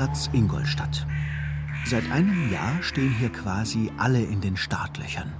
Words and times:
Schauplatz 0.00 0.30
Ingolstadt. 0.32 1.06
Seit 1.84 2.10
einem 2.10 2.50
Jahr 2.50 2.82
stehen 2.82 3.12
hier 3.12 3.28
quasi 3.28 3.92
alle 3.98 4.22
in 4.22 4.40
den 4.40 4.56
Startlöchern. 4.56 5.30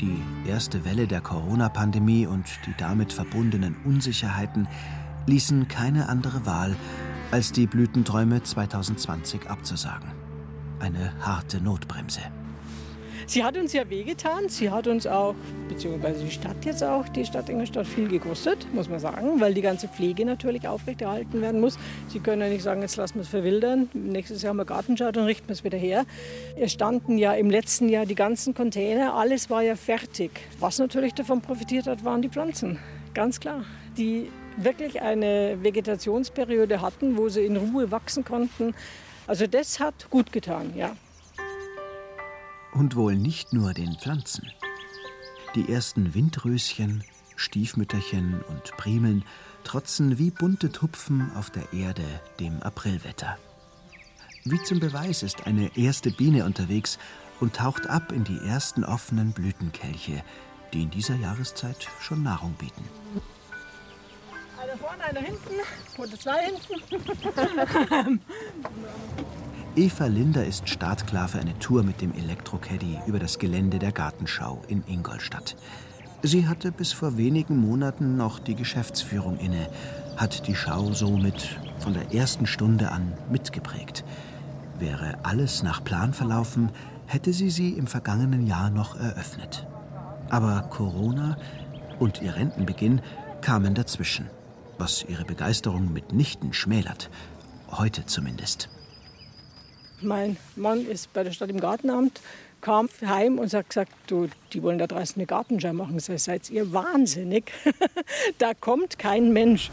Die 0.00 0.22
erste 0.48 0.86
Welle 0.86 1.06
der 1.06 1.20
Corona-Pandemie 1.20 2.26
und 2.26 2.46
die 2.64 2.72
damit 2.78 3.12
verbundenen 3.12 3.76
Unsicherheiten 3.84 4.66
ließen 5.26 5.68
keine 5.68 6.08
andere 6.08 6.46
Wahl, 6.46 6.74
als 7.32 7.52
die 7.52 7.66
Blütenträume 7.66 8.42
2020 8.42 9.50
abzusagen. 9.50 10.10
Eine 10.80 11.12
harte 11.20 11.60
Notbremse. 11.60 12.22
Sie 13.28 13.44
hat 13.44 13.58
uns 13.58 13.74
ja 13.74 13.90
wehgetan. 13.90 14.48
Sie 14.48 14.70
hat 14.70 14.86
uns 14.86 15.06
auch, 15.06 15.34
beziehungsweise 15.68 16.24
die 16.24 16.30
Stadt 16.30 16.64
jetzt 16.64 16.82
auch, 16.82 17.06
die 17.10 17.26
Stadt 17.26 17.50
Ingolstadt 17.50 17.86
viel 17.86 18.08
gekostet, 18.08 18.66
muss 18.72 18.88
man 18.88 19.00
sagen, 19.00 19.38
weil 19.38 19.52
die 19.52 19.60
ganze 19.60 19.86
Pflege 19.86 20.24
natürlich 20.24 20.66
aufrechterhalten 20.66 21.42
werden 21.42 21.60
muss. 21.60 21.78
Sie 22.08 22.20
können 22.20 22.40
ja 22.40 22.48
nicht 22.48 22.62
sagen, 22.62 22.80
jetzt 22.80 22.96
lassen 22.96 23.16
wir 23.16 23.22
es 23.22 23.28
verwildern. 23.28 23.90
Nächstes 23.92 24.40
Jahr 24.40 24.50
haben 24.50 24.56
wir 24.56 24.64
Gartenschau, 24.64 25.12
dann 25.12 25.24
richten 25.24 25.46
wir 25.48 25.52
es 25.52 25.62
wieder 25.62 25.76
her. 25.76 26.06
Es 26.56 26.72
standen 26.72 27.18
ja 27.18 27.34
im 27.34 27.50
letzten 27.50 27.90
Jahr 27.90 28.06
die 28.06 28.14
ganzen 28.14 28.54
Container, 28.54 29.12
alles 29.12 29.50
war 29.50 29.62
ja 29.62 29.76
fertig. 29.76 30.30
Was 30.58 30.78
natürlich 30.78 31.12
davon 31.12 31.42
profitiert 31.42 31.86
hat, 31.86 32.06
waren 32.06 32.22
die 32.22 32.30
Pflanzen. 32.30 32.78
Ganz 33.12 33.40
klar. 33.40 33.62
Die 33.98 34.30
wirklich 34.56 35.02
eine 35.02 35.58
Vegetationsperiode 35.62 36.80
hatten, 36.80 37.18
wo 37.18 37.28
sie 37.28 37.44
in 37.44 37.58
Ruhe 37.58 37.90
wachsen 37.90 38.24
konnten. 38.24 38.74
Also 39.26 39.46
das 39.46 39.80
hat 39.80 40.08
gut 40.08 40.32
getan, 40.32 40.72
ja. 40.74 40.96
Und 42.78 42.94
wohl 42.94 43.16
nicht 43.16 43.52
nur 43.52 43.74
den 43.74 43.98
Pflanzen. 43.98 44.52
Die 45.56 45.68
ersten 45.68 46.14
Windröschen, 46.14 47.02
Stiefmütterchen 47.34 48.40
und 48.48 48.70
Primeln 48.76 49.24
trotzen 49.64 50.16
wie 50.18 50.30
bunte 50.30 50.70
Tupfen 50.70 51.32
auf 51.34 51.50
der 51.50 51.72
Erde 51.72 52.04
dem 52.38 52.62
Aprilwetter. 52.62 53.36
Wie 54.44 54.62
zum 54.62 54.78
Beweis 54.78 55.24
ist 55.24 55.44
eine 55.48 55.76
erste 55.76 56.12
Biene 56.12 56.44
unterwegs 56.44 57.00
und 57.40 57.56
taucht 57.56 57.88
ab 57.88 58.12
in 58.12 58.22
die 58.22 58.38
ersten 58.46 58.84
offenen 58.84 59.32
Blütenkelche, 59.32 60.22
die 60.72 60.84
in 60.84 60.90
dieser 60.90 61.16
Jahreszeit 61.16 61.88
schon 61.98 62.22
Nahrung 62.22 62.52
bieten. 62.52 62.84
Einer 64.62 64.76
vorne, 64.76 65.02
einer 65.02 65.20
hinten 65.20 65.54
oder 65.98 66.16
zwei 66.16 66.44
hinten. 66.44 68.20
Eva 69.78 70.06
Linder 70.06 70.44
ist 70.44 70.68
startklar 70.68 71.28
für 71.28 71.38
eine 71.38 71.56
Tour 71.60 71.84
mit 71.84 72.00
dem 72.00 72.12
Elektrocaddy 72.12 72.98
über 73.06 73.20
das 73.20 73.38
Gelände 73.38 73.78
der 73.78 73.92
Gartenschau 73.92 74.60
in 74.66 74.82
Ingolstadt. 74.88 75.54
Sie 76.20 76.48
hatte 76.48 76.72
bis 76.72 76.92
vor 76.92 77.16
wenigen 77.16 77.58
Monaten 77.58 78.16
noch 78.16 78.40
die 78.40 78.56
Geschäftsführung 78.56 79.38
inne, 79.38 79.68
hat 80.16 80.48
die 80.48 80.56
Schau 80.56 80.92
somit 80.94 81.60
von 81.78 81.94
der 81.94 82.12
ersten 82.12 82.48
Stunde 82.48 82.90
an 82.90 83.12
mitgeprägt. 83.30 84.04
Wäre 84.80 85.16
alles 85.22 85.62
nach 85.62 85.84
Plan 85.84 86.12
verlaufen, 86.12 86.72
hätte 87.06 87.32
sie 87.32 87.50
sie 87.50 87.74
im 87.74 87.86
vergangenen 87.86 88.48
Jahr 88.48 88.70
noch 88.70 88.98
eröffnet. 88.98 89.64
Aber 90.28 90.62
Corona 90.70 91.36
und 92.00 92.20
ihr 92.20 92.34
Rentenbeginn 92.34 93.00
kamen 93.42 93.74
dazwischen, 93.74 94.28
was 94.76 95.04
ihre 95.04 95.24
Begeisterung 95.24 95.92
mitnichten 95.92 96.52
schmälert. 96.52 97.10
Heute 97.70 98.06
zumindest. 98.06 98.70
Mein 100.00 100.36
Mann 100.54 100.86
ist 100.86 101.12
bei 101.12 101.24
der 101.24 101.32
Stadt 101.32 101.50
im 101.50 101.58
Gartenamt, 101.58 102.20
kam 102.60 102.88
heim 103.04 103.38
und 103.38 103.52
hat 103.52 103.68
gesagt, 103.68 103.92
du, 104.06 104.28
die 104.52 104.62
wollen 104.62 104.78
da 104.78 104.86
draußen 104.86 105.16
eine 105.16 105.26
Gartenschau 105.26 105.72
machen. 105.72 105.98
Sei, 105.98 106.16
seid 106.18 106.50
ihr 106.50 106.72
wahnsinnig? 106.72 107.50
da 108.38 108.54
kommt 108.54 108.98
kein 108.98 109.32
Mensch. 109.32 109.70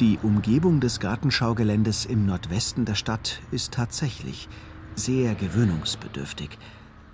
Die 0.00 0.18
Umgebung 0.22 0.80
des 0.80 1.00
Gartenschaugeländes 1.00 2.06
im 2.06 2.26
Nordwesten 2.26 2.84
der 2.84 2.94
Stadt 2.94 3.40
ist 3.50 3.74
tatsächlich 3.74 4.48
sehr 4.94 5.34
gewöhnungsbedürftig. 5.34 6.50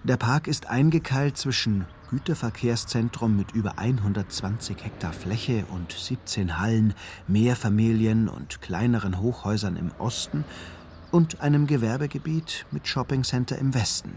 Der 0.05 0.17
Park 0.17 0.47
ist 0.47 0.71
eingekeilt 0.71 1.37
zwischen 1.37 1.85
Güterverkehrszentrum 2.11 3.37
mit 3.37 3.53
über 3.53 3.79
120 3.79 4.85
Hektar 4.85 5.13
Fläche 5.13 5.65
und 5.75 5.93
17 5.93 6.59
Hallen, 6.59 6.95
Mehrfamilien 7.27 8.29
und 8.29 8.63
kleineren 8.63 9.21
Hochhäusern 9.21 9.77
im 9.77 9.91
Osten 9.99 10.45
und 11.11 11.41
einem 11.41 11.67
Gewerbegebiet 11.67 12.65
mit 12.71 12.87
Shoppingcenter 12.87 13.59
im 13.59 13.75
Westen. 13.75 14.13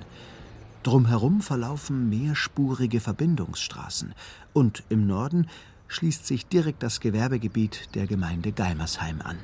Drumherum 0.84 1.41
verlaufen 1.41 2.09
mehrspurige 2.09 3.00
Verbindungsstraßen 3.00 4.14
und 4.53 4.84
im 4.90 5.08
Norden 5.08 5.47
schließt 5.88 6.28
sich 6.28 6.46
direkt 6.46 6.84
das 6.84 7.00
Gewerbegebiet 7.00 7.96
der 7.96 8.06
Gemeinde 8.06 8.52
Geimersheim 8.52 9.20
an. 9.22 9.38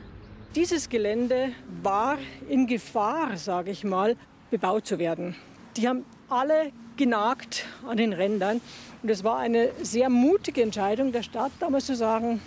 Dieses 0.56 0.88
Gelände 0.88 1.50
war 1.84 2.18
in 2.48 2.68
Gefahr, 2.68 3.38
sage 3.38 3.72
ich 3.72 3.84
mal, 3.84 4.16
bebaut 4.50 4.86
zu 4.86 4.98
werden. 4.98 5.36
Die 5.78 5.88
haben 5.88 6.06
alle 6.28 6.72
genagt 6.98 7.66
an 7.88 7.98
den 7.98 8.12
Rändern. 8.12 8.62
Und 9.04 9.10
es 9.10 9.24
war 9.24 9.38
eine 9.38 9.70
sehr 9.82 10.10
mutige 10.10 10.64
Entscheidung 10.64 11.12
der 11.12 11.22
Stadt, 11.22 11.52
damals 11.60 11.86
zu 11.86 11.96
sagen, 11.96 12.42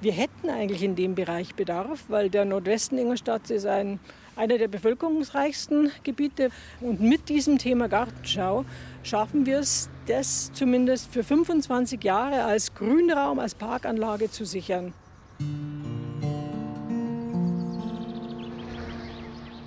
wir 0.00 0.12
hätten 0.12 0.48
eigentlich 0.48 0.82
in 0.82 0.94
dem 0.94 1.14
Bereich 1.14 1.54
Bedarf, 1.56 2.04
weil 2.08 2.30
der 2.30 2.44
Nordwesten 2.44 2.96
Ingolstadt 2.96 3.50
ist 3.50 3.66
ein, 3.66 3.98
einer 4.36 4.56
der 4.56 4.68
bevölkerungsreichsten 4.68 5.90
Gebiete. 6.04 6.50
Und 6.80 7.00
mit 7.00 7.28
diesem 7.28 7.58
Thema 7.58 7.88
Gartenschau 7.88 8.64
schaffen 9.02 9.44
wir 9.44 9.58
es, 9.58 9.90
das 10.06 10.52
zumindest 10.54 11.12
für 11.12 11.24
25 11.24 12.02
Jahre 12.02 12.44
als 12.44 12.72
Grünraum, 12.74 13.40
als 13.40 13.54
Parkanlage 13.54 14.30
zu 14.30 14.46
sichern. 14.46 14.94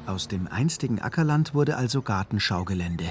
Aus 0.05 0.27
dem 0.27 0.47
einstigen 0.47 0.99
Ackerland 0.99 1.53
wurde 1.53 1.77
also 1.77 2.01
Gartenschaugelände 2.01 3.05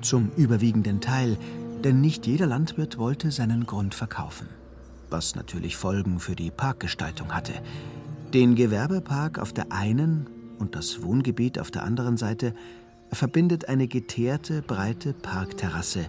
zum 0.00 0.30
überwiegenden 0.36 1.02
Teil, 1.02 1.36
denn 1.84 2.00
nicht 2.00 2.26
jeder 2.26 2.46
Landwirt 2.46 2.96
wollte 2.96 3.30
seinen 3.30 3.66
Grund 3.66 3.94
verkaufen. 3.94 4.48
Was 5.10 5.34
natürlich 5.34 5.76
Folgen 5.76 6.18
für 6.18 6.34
die 6.34 6.50
Parkgestaltung 6.50 7.34
hatte. 7.34 7.52
Den 8.32 8.54
Gewerbepark 8.54 9.38
auf 9.38 9.52
der 9.52 9.70
einen 9.70 10.28
und 10.58 10.74
das 10.74 11.02
Wohngebiet 11.02 11.58
auf 11.58 11.70
der 11.70 11.82
anderen 11.82 12.16
Seite 12.16 12.54
verbindet 13.12 13.68
eine 13.68 13.88
geteerte, 13.88 14.62
breite 14.62 15.12
Parkterrasse. 15.12 16.06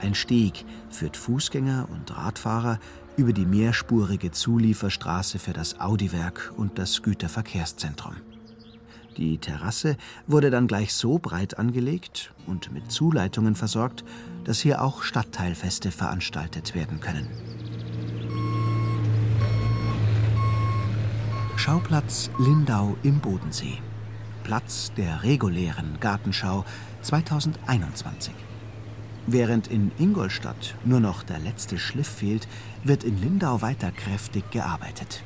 Ein 0.00 0.14
Steg 0.14 0.64
führt 0.88 1.16
Fußgänger 1.16 1.88
und 1.90 2.16
Radfahrer 2.16 2.78
über 3.16 3.32
die 3.32 3.46
mehrspurige 3.46 4.30
Zulieferstraße 4.30 5.38
für 5.38 5.52
das 5.52 5.80
Audiwerk 5.80 6.52
und 6.56 6.78
das 6.78 7.02
Güterverkehrszentrum. 7.02 8.14
Die 9.16 9.38
Terrasse 9.38 9.96
wurde 10.26 10.50
dann 10.50 10.66
gleich 10.66 10.92
so 10.92 11.18
breit 11.18 11.58
angelegt 11.58 12.34
und 12.46 12.72
mit 12.72 12.92
Zuleitungen 12.92 13.54
versorgt, 13.54 14.04
dass 14.44 14.60
hier 14.60 14.82
auch 14.82 15.02
Stadtteilfeste 15.02 15.90
veranstaltet 15.90 16.74
werden 16.74 17.00
können. 17.00 17.28
Schauplatz 21.56 22.30
Lindau 22.38 22.96
im 23.02 23.20
Bodensee. 23.20 23.78
Platz 24.44 24.92
der 24.96 25.22
regulären 25.24 25.98
Gartenschau 25.98 26.64
2021. 27.02 28.32
Während 29.26 29.66
in 29.66 29.90
Ingolstadt 29.98 30.76
nur 30.84 31.00
noch 31.00 31.24
der 31.24 31.40
letzte 31.40 31.78
Schliff 31.78 32.06
fehlt, 32.06 32.46
wird 32.84 33.02
in 33.02 33.20
Lindau 33.20 33.62
weiter 33.62 33.90
kräftig 33.90 34.48
gearbeitet. 34.52 35.24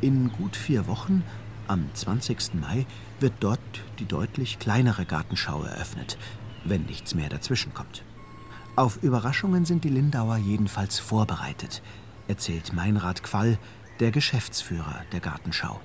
In 0.00 0.32
gut 0.32 0.56
vier 0.56 0.86
Wochen 0.86 1.22
am 1.68 1.88
20. 1.94 2.54
Mai 2.54 2.86
wird 3.20 3.34
dort 3.40 3.60
die 3.98 4.06
deutlich 4.06 4.58
kleinere 4.58 5.04
Gartenschau 5.04 5.62
eröffnet, 5.62 6.18
wenn 6.64 6.84
nichts 6.84 7.14
mehr 7.14 7.28
dazwischen 7.28 7.74
kommt. 7.74 8.04
Auf 8.74 9.02
Überraschungen 9.02 9.64
sind 9.64 9.84
die 9.84 9.90
Lindauer 9.90 10.38
jedenfalls 10.38 10.98
vorbereitet, 10.98 11.82
erzählt 12.28 12.72
Meinrad 12.72 13.22
Quall, 13.22 13.58
der 14.00 14.10
Geschäftsführer 14.10 15.04
der 15.12 15.20
Gartenschau. 15.20 15.80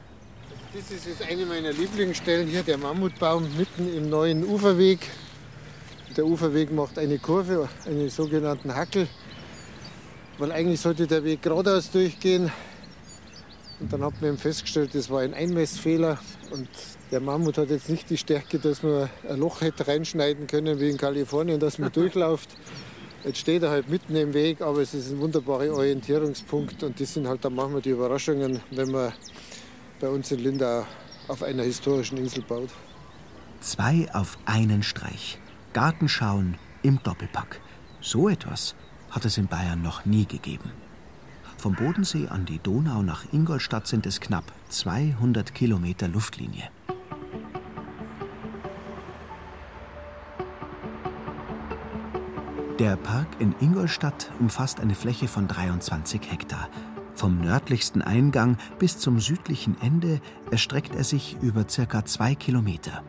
Das 0.73 0.91
ist 0.91 1.21
eine 1.21 1.45
meiner 1.45 1.71
Lieblingsstellen 1.71 2.47
hier, 2.47 2.63
der 2.63 2.77
Mammutbaum 2.77 3.43
mitten 3.57 3.93
im 3.95 4.09
neuen 4.09 4.45
Uferweg. 4.45 4.99
Der 6.15 6.25
Uferweg 6.25 6.71
macht 6.71 6.97
eine 6.97 7.19
Kurve, 7.19 7.67
einen 7.85 8.09
sogenannten 8.09 8.73
Hackel, 8.73 9.07
weil 10.37 10.51
eigentlich 10.51 10.79
sollte 10.79 11.07
der 11.07 11.23
Weg 11.23 11.41
geradeaus 11.41 11.91
durchgehen. 11.91 12.51
Und 13.79 13.93
dann 13.93 14.03
hat 14.03 14.21
man 14.21 14.37
festgestellt, 14.37 14.95
das 14.95 15.09
war 15.09 15.21
ein 15.21 15.33
Einmessfehler. 15.33 16.17
Und 16.51 16.67
der 17.11 17.19
Mammut 17.19 17.57
hat 17.57 17.69
jetzt 17.69 17.89
nicht 17.89 18.09
die 18.09 18.17
Stärke, 18.17 18.57
dass 18.57 18.81
man 18.81 19.09
ein 19.29 19.37
Loch 19.37 19.61
hätte 19.61 19.87
reinschneiden 19.87 20.47
können 20.47 20.79
wie 20.79 20.89
in 20.89 20.97
Kalifornien, 20.97 21.59
dass 21.59 21.77
man 21.77 21.91
durchläuft. 21.93 22.49
Jetzt 23.23 23.39
steht 23.39 23.63
er 23.63 23.69
halt 23.69 23.89
mitten 23.89 24.15
im 24.15 24.33
Weg, 24.33 24.61
aber 24.61 24.79
es 24.81 24.93
ist 24.93 25.11
ein 25.11 25.19
wunderbarer 25.19 25.71
Orientierungspunkt. 25.73 26.83
Und 26.83 26.99
das 26.99 27.13
sind 27.13 27.27
halt 27.27 27.45
dann 27.45 27.55
manchmal 27.55 27.81
die 27.81 27.91
Überraschungen, 27.91 28.61
wenn 28.71 28.91
man 28.91 29.13
bei 29.99 30.09
uns 30.09 30.31
in 30.31 30.39
Lindau 30.39 30.85
auf 31.27 31.43
einer 31.43 31.63
historischen 31.63 32.17
Insel 32.17 32.43
baut. 32.43 32.69
Zwei 33.59 34.07
auf 34.13 34.37
einen 34.45 34.81
Streich. 34.81 35.39
Gartenschauen 35.73 36.57
im 36.83 37.01
Doppelpack. 37.03 37.59
So 38.01 38.29
etwas 38.29 38.75
hat 39.09 39.25
es 39.25 39.37
in 39.37 39.47
Bayern 39.47 39.81
noch 39.81 40.05
nie 40.05 40.25
gegeben. 40.25 40.71
Vom 41.67 41.75
Bodensee 41.75 42.29
an 42.29 42.45
die 42.45 42.59
Donau 42.59 43.01
nach 43.01 43.25
Ingolstadt 43.33 43.87
sind 43.87 44.05
es 44.05 44.21
knapp 44.21 44.45
200 44.69 45.53
Kilometer 45.53 46.07
Luftlinie. 46.07 46.69
Der 52.79 52.95
Park 52.95 53.27
in 53.39 53.53
Ingolstadt 53.59 54.31
umfasst 54.39 54.79
eine 54.79 54.95
Fläche 54.95 55.27
von 55.27 55.49
23 55.49 56.31
Hektar. 56.31 56.69
Vom 57.15 57.41
nördlichsten 57.41 58.01
Eingang 58.01 58.57
bis 58.79 58.97
zum 58.97 59.19
südlichen 59.19 59.75
Ende 59.81 60.21
erstreckt 60.49 60.95
er 60.95 61.03
sich 61.03 61.35
über 61.41 61.67
circa 61.67 62.05
zwei 62.05 62.33
Kilometer. 62.33 63.03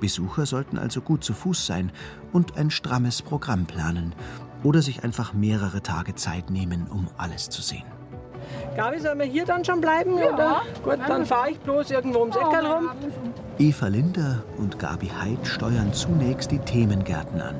Besucher 0.00 0.46
sollten 0.46 0.78
also 0.78 1.00
gut 1.00 1.22
zu 1.22 1.32
Fuß 1.32 1.64
sein 1.64 1.92
und 2.32 2.56
ein 2.56 2.72
strammes 2.72 3.22
Programm 3.22 3.66
planen 3.66 4.16
oder 4.64 4.82
sich 4.82 5.04
einfach 5.04 5.32
mehrere 5.32 5.82
Tage 5.82 6.16
Zeit 6.16 6.50
nehmen, 6.50 6.88
um 6.90 7.08
alles 7.16 7.48
zu 7.50 7.62
sehen. 7.62 7.84
Gabi, 8.76 8.98
sollen 8.98 9.18
wir 9.18 9.26
hier 9.26 9.44
dann 9.44 9.64
schon 9.64 9.80
bleiben? 9.80 10.18
Ja. 10.18 10.34
Oder? 10.34 10.62
Gut, 10.82 10.98
dann 11.06 11.24
fahre 11.24 11.50
ich 11.50 11.60
bloß 11.60 11.90
irgendwo 11.90 12.20
ums 12.20 12.36
Eckerl 12.36 12.66
rum. 12.66 12.90
Eva 13.58 13.86
Linder 13.86 14.42
und 14.58 14.78
Gabi 14.78 15.08
Heid 15.08 15.46
steuern 15.46 15.92
zunächst 15.92 16.50
die 16.50 16.58
Themengärten 16.58 17.40
an. 17.40 17.54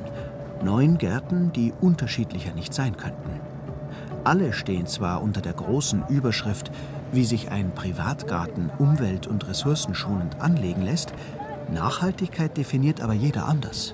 Neun 0.63 0.97
Gärten, 0.97 1.53
die 1.53 1.73
unterschiedlicher 1.79 2.53
nicht 2.53 2.73
sein 2.73 2.97
könnten. 2.97 3.39
Alle 4.23 4.53
stehen 4.53 4.87
zwar 4.87 5.21
unter 5.21 5.39
der 5.39 5.53
großen 5.53 6.03
Überschrift, 6.09 6.71
wie 7.11 7.25
sich 7.25 7.51
ein 7.51 7.71
Privatgarten 7.73 8.71
umwelt- 8.79 9.27
und 9.27 9.47
ressourcenschonend 9.47 10.41
anlegen 10.41 10.81
lässt, 10.81 11.13
Nachhaltigkeit 11.71 12.57
definiert 12.57 13.01
aber 13.01 13.13
jeder 13.13 13.45
anders. 13.45 13.93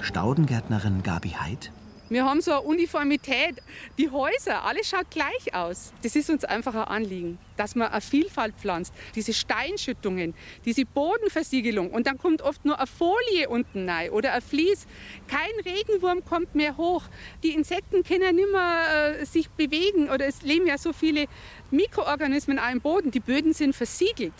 Staudengärtnerin 0.00 1.02
Gabi 1.02 1.30
Heid 1.30 1.72
wir 2.10 2.24
haben 2.24 2.40
so 2.40 2.52
eine 2.52 2.60
Uniformität. 2.62 3.56
Die 3.98 4.10
Häuser, 4.10 4.64
alles 4.64 4.88
schaut 4.88 5.10
gleich 5.10 5.54
aus. 5.54 5.92
Das 6.02 6.16
ist 6.16 6.30
uns 6.30 6.44
einfach 6.44 6.74
ein 6.74 6.84
Anliegen, 6.84 7.38
dass 7.56 7.74
man 7.74 7.88
eine 7.88 8.00
Vielfalt 8.00 8.54
pflanzt. 8.56 8.94
Diese 9.14 9.34
Steinschüttungen, 9.34 10.34
diese 10.64 10.84
Bodenversiegelung 10.84 11.90
und 11.90 12.06
dann 12.06 12.18
kommt 12.18 12.42
oft 12.42 12.64
nur 12.64 12.78
eine 12.78 12.86
Folie 12.86 13.48
unten 13.48 13.88
rein 13.88 14.10
oder 14.10 14.32
ein 14.32 14.42
Vlies. 14.42 14.86
Kein 15.26 15.50
Regenwurm 15.64 16.24
kommt 16.24 16.54
mehr 16.54 16.76
hoch. 16.76 17.02
Die 17.42 17.50
Insekten 17.50 18.02
können 18.02 18.36
nicht 18.36 18.52
mehr 18.52 19.18
äh, 19.20 19.24
sich 19.26 19.50
bewegen 19.50 20.08
oder 20.08 20.26
es 20.26 20.42
leben 20.42 20.66
ja 20.66 20.78
so 20.78 20.92
viele 20.92 21.26
Mikroorganismen 21.70 22.58
am 22.58 22.80
Boden. 22.80 23.10
Die 23.10 23.20
Böden 23.20 23.52
sind 23.52 23.74
versiegelt. 23.74 24.34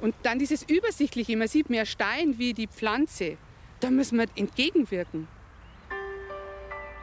Und 0.00 0.14
dann 0.22 0.38
dieses 0.38 0.62
Übersichtliche, 0.68 1.36
man 1.36 1.48
sieht 1.48 1.70
mehr 1.70 1.86
Stein 1.86 2.38
wie 2.38 2.52
die 2.52 2.66
Pflanze. 2.66 3.36
Da 3.80 3.90
müssen 3.90 4.18
wir 4.18 4.26
entgegenwirken. 4.36 5.28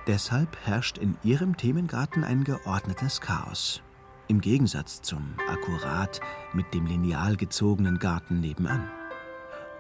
Deshalb 0.07 0.57
herrscht 0.65 0.97
in 0.97 1.15
ihrem 1.23 1.57
Themengarten 1.57 2.23
ein 2.23 2.43
geordnetes 2.43 3.21
Chaos. 3.21 3.83
Im 4.27 4.41
Gegensatz 4.41 5.03
zum 5.03 5.35
akkurat 5.47 6.21
mit 6.53 6.73
dem 6.73 6.87
Lineal 6.87 7.35
gezogenen 7.35 7.99
Garten 7.99 8.39
nebenan. 8.39 8.89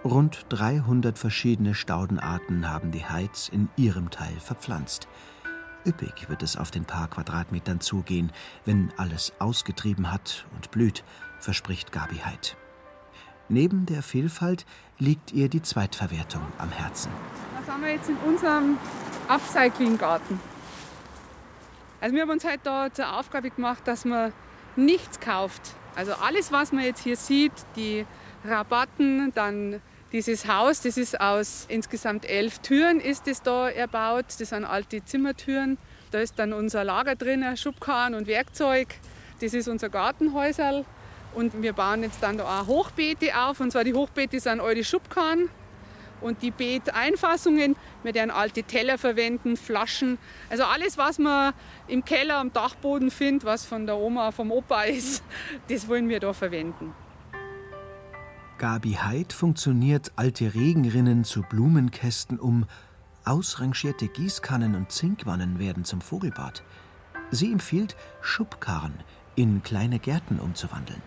Rund 0.03 0.45
300 0.49 1.17
verschiedene 1.17 1.73
Staudenarten 1.73 2.69
haben 2.69 2.91
die 2.91 3.05
Heiz 3.05 3.49
in 3.49 3.69
ihrem 3.77 4.11
Teil 4.11 4.39
verpflanzt. 4.39 5.07
Üppig 5.87 6.29
wird 6.29 6.43
es 6.43 6.55
auf 6.55 6.69
den 6.69 6.85
paar 6.85 7.07
Quadratmetern 7.07 7.79
zugehen, 7.79 8.31
wenn 8.65 8.93
alles 8.97 9.33
ausgetrieben 9.39 10.11
hat 10.11 10.45
und 10.55 10.69
blüht, 10.69 11.03
verspricht 11.39 11.91
Gabi 11.91 12.17
Heid. 12.17 12.57
Neben 13.49 13.87
der 13.87 14.03
Vielfalt 14.03 14.65
liegt 14.99 15.33
ihr 15.33 15.49
die 15.49 15.63
Zweitverwertung 15.63 16.43
am 16.59 16.69
Herzen. 16.69 17.11
Was 17.59 17.67
haben 17.73 17.81
wir 17.81 17.91
jetzt 17.91 18.09
in 18.09 18.17
unserem 18.17 18.77
Upcycling-Garten. 19.31 20.41
Also 22.01 22.15
wir 22.15 22.23
haben 22.23 22.31
uns 22.31 22.43
heute 22.43 22.59
da 22.63 22.91
zur 22.91 23.17
Aufgabe 23.17 23.49
gemacht, 23.49 23.83
dass 23.85 24.03
man 24.03 24.33
nichts 24.75 25.21
kauft. 25.21 25.61
Also 25.95 26.13
alles, 26.15 26.51
was 26.51 26.73
man 26.73 26.83
jetzt 26.83 27.01
hier 27.01 27.15
sieht, 27.15 27.53
die 27.77 28.05
Rabatten, 28.43 29.31
dann 29.33 29.81
dieses 30.11 30.49
Haus, 30.49 30.81
das 30.81 30.97
ist 30.97 31.21
aus 31.21 31.65
insgesamt 31.69 32.25
elf 32.25 32.59
Türen 32.59 32.99
ist 32.99 33.25
es 33.29 33.41
da 33.41 33.69
erbaut. 33.69 34.25
Das 34.37 34.49
sind 34.49 34.65
alte 34.65 35.05
Zimmertüren. 35.05 35.77
Da 36.11 36.19
ist 36.19 36.37
dann 36.37 36.51
unser 36.51 36.83
Lager 36.83 37.15
drin, 37.15 37.55
Schubkarren 37.55 38.15
und 38.15 38.27
Werkzeug. 38.27 38.89
Das 39.39 39.53
ist 39.53 39.69
unser 39.69 39.87
Gartenhäuserl. 39.87 40.83
Und 41.35 41.61
wir 41.61 41.71
bauen 41.71 42.03
jetzt 42.03 42.21
dann 42.21 42.37
da 42.37 42.43
auch 42.43 42.67
Hochbeete 42.67 43.39
auf. 43.39 43.61
Und 43.61 43.71
zwar 43.71 43.85
die 43.85 43.93
Hochbeete 43.93 44.41
sind 44.41 44.59
eure 44.59 44.83
Schubkarren 44.83 45.49
und 46.21 46.41
die 46.41 46.51
Beeteinfassungen. 46.51 47.75
Wir 48.03 48.13
werden 48.13 48.31
alte 48.31 48.63
Teller 48.63 48.97
verwenden, 48.97 49.57
Flaschen, 49.57 50.17
also 50.49 50.63
alles, 50.63 50.97
was 50.97 51.19
man 51.19 51.53
im 51.87 52.05
Keller 52.05 52.37
am 52.37 52.53
Dachboden 52.53 53.11
findet, 53.11 53.45
was 53.45 53.65
von 53.65 53.85
der 53.85 53.97
Oma, 53.97 54.31
vom 54.31 54.51
Opa 54.51 54.83
ist, 54.83 55.23
das 55.69 55.87
wollen 55.87 56.09
wir 56.09 56.19
da 56.19 56.33
verwenden. 56.33 56.93
Gabi 58.57 58.91
Heid 58.91 59.33
funktioniert 59.33 60.11
alte 60.15 60.53
Regenrinnen 60.53 61.23
zu 61.23 61.41
Blumenkästen 61.41 62.39
um, 62.39 62.65
ausrangierte 63.25 64.07
Gießkannen 64.07 64.75
und 64.75 64.91
Zinkwannen 64.91 65.57
werden 65.57 65.83
zum 65.83 65.99
Vogelbad. 65.99 66.63
Sie 67.31 67.51
empfiehlt, 67.51 67.95
Schubkarren 68.21 68.93
in 69.35 69.63
kleine 69.63 69.97
Gärten 69.97 70.39
umzuwandeln. 70.39 71.01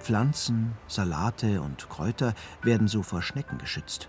Pflanzen, 0.00 0.72
Salate 0.88 1.60
und 1.60 1.88
Kräuter 1.88 2.34
werden 2.62 2.88
so 2.88 3.02
vor 3.02 3.22
Schnecken 3.22 3.58
geschützt. 3.58 4.08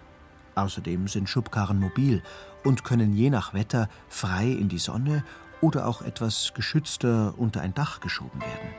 Außerdem 0.56 1.08
sind 1.08 1.30
Schubkarren 1.30 1.80
mobil 1.80 2.22
und 2.64 2.84
können 2.84 3.14
je 3.14 3.30
nach 3.30 3.54
Wetter 3.54 3.88
frei 4.10 4.48
in 4.48 4.70
die 4.70 4.80
Sonne 4.80 5.24
oder 5.62 5.88
auch 5.88 6.02
etwas 6.02 6.54
geschützter 6.54 7.34
unter 7.38 7.62
ein 7.62 7.74
Dach 7.74 8.00
geschoben 8.00 8.42
werden. 8.42 8.70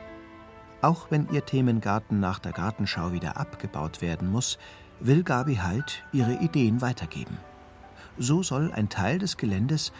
Auch 0.81 1.11
wenn 1.11 1.29
ihr 1.31 1.45
Themengarten 1.45 2.19
nach 2.19 2.39
der 2.39 2.51
Gartenschau 2.51 3.13
wieder 3.13 3.37
abgebaut 3.37 4.01
werden 4.01 4.29
muss, 4.29 4.57
will 4.99 5.23
Gabi 5.23 5.55
Halt 5.55 6.03
ihre 6.11 6.33
Ideen 6.35 6.81
weitergeben. 6.81 7.37
So 8.17 8.43
soll 8.43 8.71
ein 8.73 8.89
Teil 8.89 9.17
des 9.17 9.37
Geländes 9.37 9.91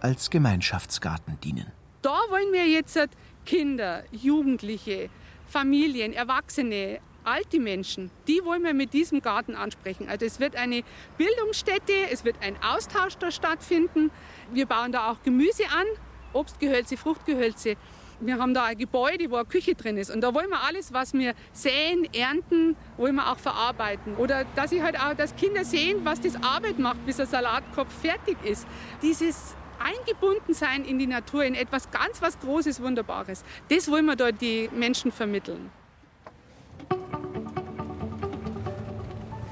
als 0.00 0.30
Gemeinschaftsgarten 0.30 1.38
dienen. 1.40 1.70
Da 2.02 2.18
wollen 2.28 2.52
wir 2.52 2.66
jetzt 2.66 2.98
Kinder, 3.46 4.02
Jugendliche, 4.10 5.08
Familien, 5.46 6.12
Erwachsene, 6.12 6.98
alte 7.24 7.58
Menschen, 7.60 8.10
die 8.26 8.44
wollen 8.44 8.62
wir 8.62 8.74
mit 8.74 8.92
diesem 8.92 9.20
Garten 9.20 9.54
ansprechen. 9.54 10.08
Also 10.08 10.26
es 10.26 10.40
wird 10.40 10.56
eine 10.56 10.82
Bildungsstätte, 11.18 11.92
es 12.10 12.24
wird 12.24 12.36
ein 12.40 12.56
Austausch 12.62 13.16
da 13.18 13.30
stattfinden. 13.30 14.10
Wir 14.52 14.66
bauen 14.66 14.92
da 14.92 15.10
auch 15.10 15.22
Gemüse 15.22 15.64
an, 15.64 15.86
Obstgehölze, 16.32 16.96
Fruchtgehölze. 16.96 17.76
Wir 18.20 18.38
haben 18.38 18.54
da 18.54 18.64
ein 18.64 18.78
Gebäude, 18.78 19.30
wo 19.30 19.36
eine 19.36 19.46
Küche 19.46 19.74
drin 19.74 19.96
ist. 19.96 20.10
Und 20.10 20.20
da 20.20 20.32
wollen 20.32 20.48
wir 20.48 20.62
alles, 20.62 20.92
was 20.92 21.12
wir 21.12 21.34
säen, 21.52 22.06
ernten, 22.14 22.76
wollen 22.96 23.16
wir 23.16 23.32
auch 23.32 23.38
verarbeiten. 23.38 24.14
Oder 24.16 24.44
dass 24.54 24.70
ich 24.70 24.80
halt 24.80 24.98
auch, 24.98 25.14
dass 25.14 25.34
Kinder 25.34 25.64
sehen, 25.64 26.04
was 26.04 26.20
das 26.20 26.36
Arbeit 26.40 26.78
macht, 26.78 27.04
bis 27.04 27.16
der 27.16 27.26
Salatkopf 27.26 27.92
fertig 28.00 28.36
ist. 28.44 28.66
Dieses 29.02 29.56
Eingebundensein 29.80 30.84
in 30.84 31.00
die 31.00 31.08
Natur, 31.08 31.44
in 31.44 31.56
etwas 31.56 31.90
ganz 31.90 32.22
was 32.22 32.38
Großes, 32.38 32.80
Wunderbares, 32.80 33.42
das 33.68 33.90
wollen 33.90 34.06
wir 34.06 34.14
dort 34.14 34.40
die 34.40 34.70
Menschen 34.72 35.10
vermitteln. 35.10 35.70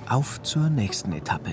Auf 0.09 0.43
zur 0.43 0.71
nächsten 0.71 1.13
Etappe. 1.13 1.53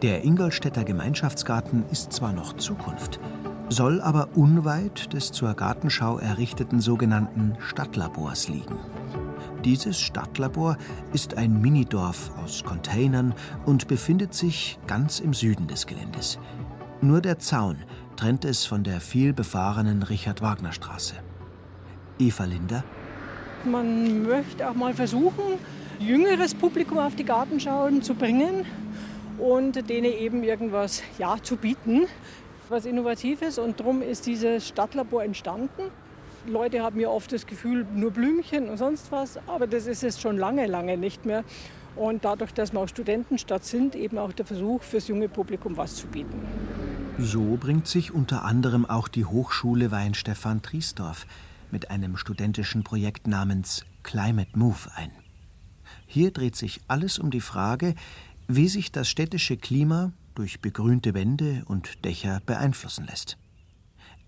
Der 0.00 0.24
Ingolstädter 0.24 0.84
Gemeinschaftsgarten 0.84 1.84
ist 1.90 2.12
zwar 2.12 2.32
noch 2.32 2.54
Zukunft, 2.54 3.20
soll 3.68 4.00
aber 4.00 4.28
unweit 4.34 5.12
des 5.12 5.32
zur 5.32 5.54
Gartenschau 5.54 6.18
errichteten 6.18 6.80
sogenannten 6.80 7.56
Stadtlabors 7.60 8.48
liegen. 8.48 8.78
Dieses 9.64 10.00
Stadtlabor 10.00 10.76
ist 11.12 11.36
ein 11.36 11.60
Minidorf 11.60 12.30
aus 12.42 12.64
Containern 12.64 13.34
und 13.64 13.88
befindet 13.88 14.34
sich 14.34 14.78
ganz 14.86 15.20
im 15.20 15.32
Süden 15.32 15.68
des 15.68 15.86
Geländes. 15.86 16.38
Nur 17.00 17.20
der 17.20 17.38
Zaun 17.38 17.78
trennt 18.16 18.44
es 18.44 18.66
von 18.66 18.84
der 18.84 19.00
vielbefahrenen 19.00 20.02
Richard-Wagner-Straße. 20.02 21.14
Eva 22.18 22.44
Linder. 22.44 22.84
Man 23.64 24.24
möchte 24.24 24.68
auch 24.68 24.74
mal 24.74 24.92
versuchen, 24.92 25.58
jüngeres 25.98 26.54
Publikum 26.54 26.98
auf 26.98 27.14
die 27.14 27.24
Gartenschauen 27.24 28.02
zu 28.02 28.14
bringen 28.14 28.66
und 29.38 29.88
denen 29.88 30.12
eben 30.12 30.42
irgendwas 30.42 31.02
ja, 31.18 31.36
zu 31.42 31.56
bieten, 31.56 32.06
was 32.68 32.84
Innovatives. 32.84 33.58
Und 33.58 33.80
darum 33.80 34.02
ist 34.02 34.26
dieses 34.26 34.68
Stadtlabor 34.68 35.24
entstanden. 35.24 35.90
Leute 36.46 36.82
haben 36.82 37.00
ja 37.00 37.08
oft 37.08 37.32
das 37.32 37.46
Gefühl, 37.46 37.86
nur 37.94 38.10
Blümchen 38.10 38.68
und 38.68 38.76
sonst 38.76 39.10
was, 39.10 39.38
aber 39.46 39.66
das 39.66 39.86
ist 39.86 40.04
es 40.04 40.20
schon 40.20 40.36
lange, 40.36 40.66
lange 40.66 40.98
nicht 40.98 41.24
mehr. 41.24 41.42
Und 41.96 42.24
dadurch, 42.24 42.52
dass 42.52 42.72
wir 42.72 42.80
auch 42.80 42.88
Studentenstadt 42.88 43.64
sind, 43.64 43.94
eben 43.94 44.18
auch 44.18 44.32
der 44.32 44.44
Versuch, 44.44 44.82
fürs 44.82 45.08
junge 45.08 45.28
Publikum 45.28 45.76
was 45.76 45.96
zu 45.96 46.06
bieten. 46.08 46.42
So 47.18 47.56
bringt 47.58 47.86
sich 47.86 48.12
unter 48.12 48.44
anderem 48.44 48.84
auch 48.84 49.08
die 49.08 49.24
Hochschule 49.24 49.90
Weinstefan 49.90 50.60
Triesdorf 50.60 51.26
mit 51.74 51.90
einem 51.90 52.16
studentischen 52.16 52.84
Projekt 52.84 53.26
namens 53.26 53.84
Climate 54.04 54.56
Move 54.56 54.94
ein. 54.94 55.10
Hier 56.06 56.30
dreht 56.30 56.54
sich 56.54 56.80
alles 56.86 57.18
um 57.18 57.32
die 57.32 57.40
Frage, 57.40 57.96
wie 58.46 58.68
sich 58.68 58.92
das 58.92 59.08
städtische 59.08 59.56
Klima 59.56 60.12
durch 60.36 60.60
begrünte 60.60 61.14
Wände 61.14 61.64
und 61.66 62.04
Dächer 62.04 62.40
beeinflussen 62.46 63.06
lässt. 63.06 63.38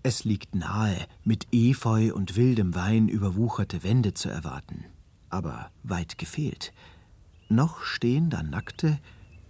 Es 0.03 0.25
liegt 0.25 0.55
nahe, 0.55 1.07
mit 1.23 1.47
Efeu 1.53 2.13
und 2.13 2.35
wildem 2.35 2.75
Wein 2.75 3.07
überwucherte 3.07 3.81
Wände 3.81 4.13
zu 4.13 4.27
erwarten. 4.27 4.83
Aber 5.29 5.71
weit 5.83 6.17
gefehlt. 6.17 6.73
Noch 7.47 7.81
stehen 7.81 8.29
da 8.29 8.43
nackte, 8.43 8.99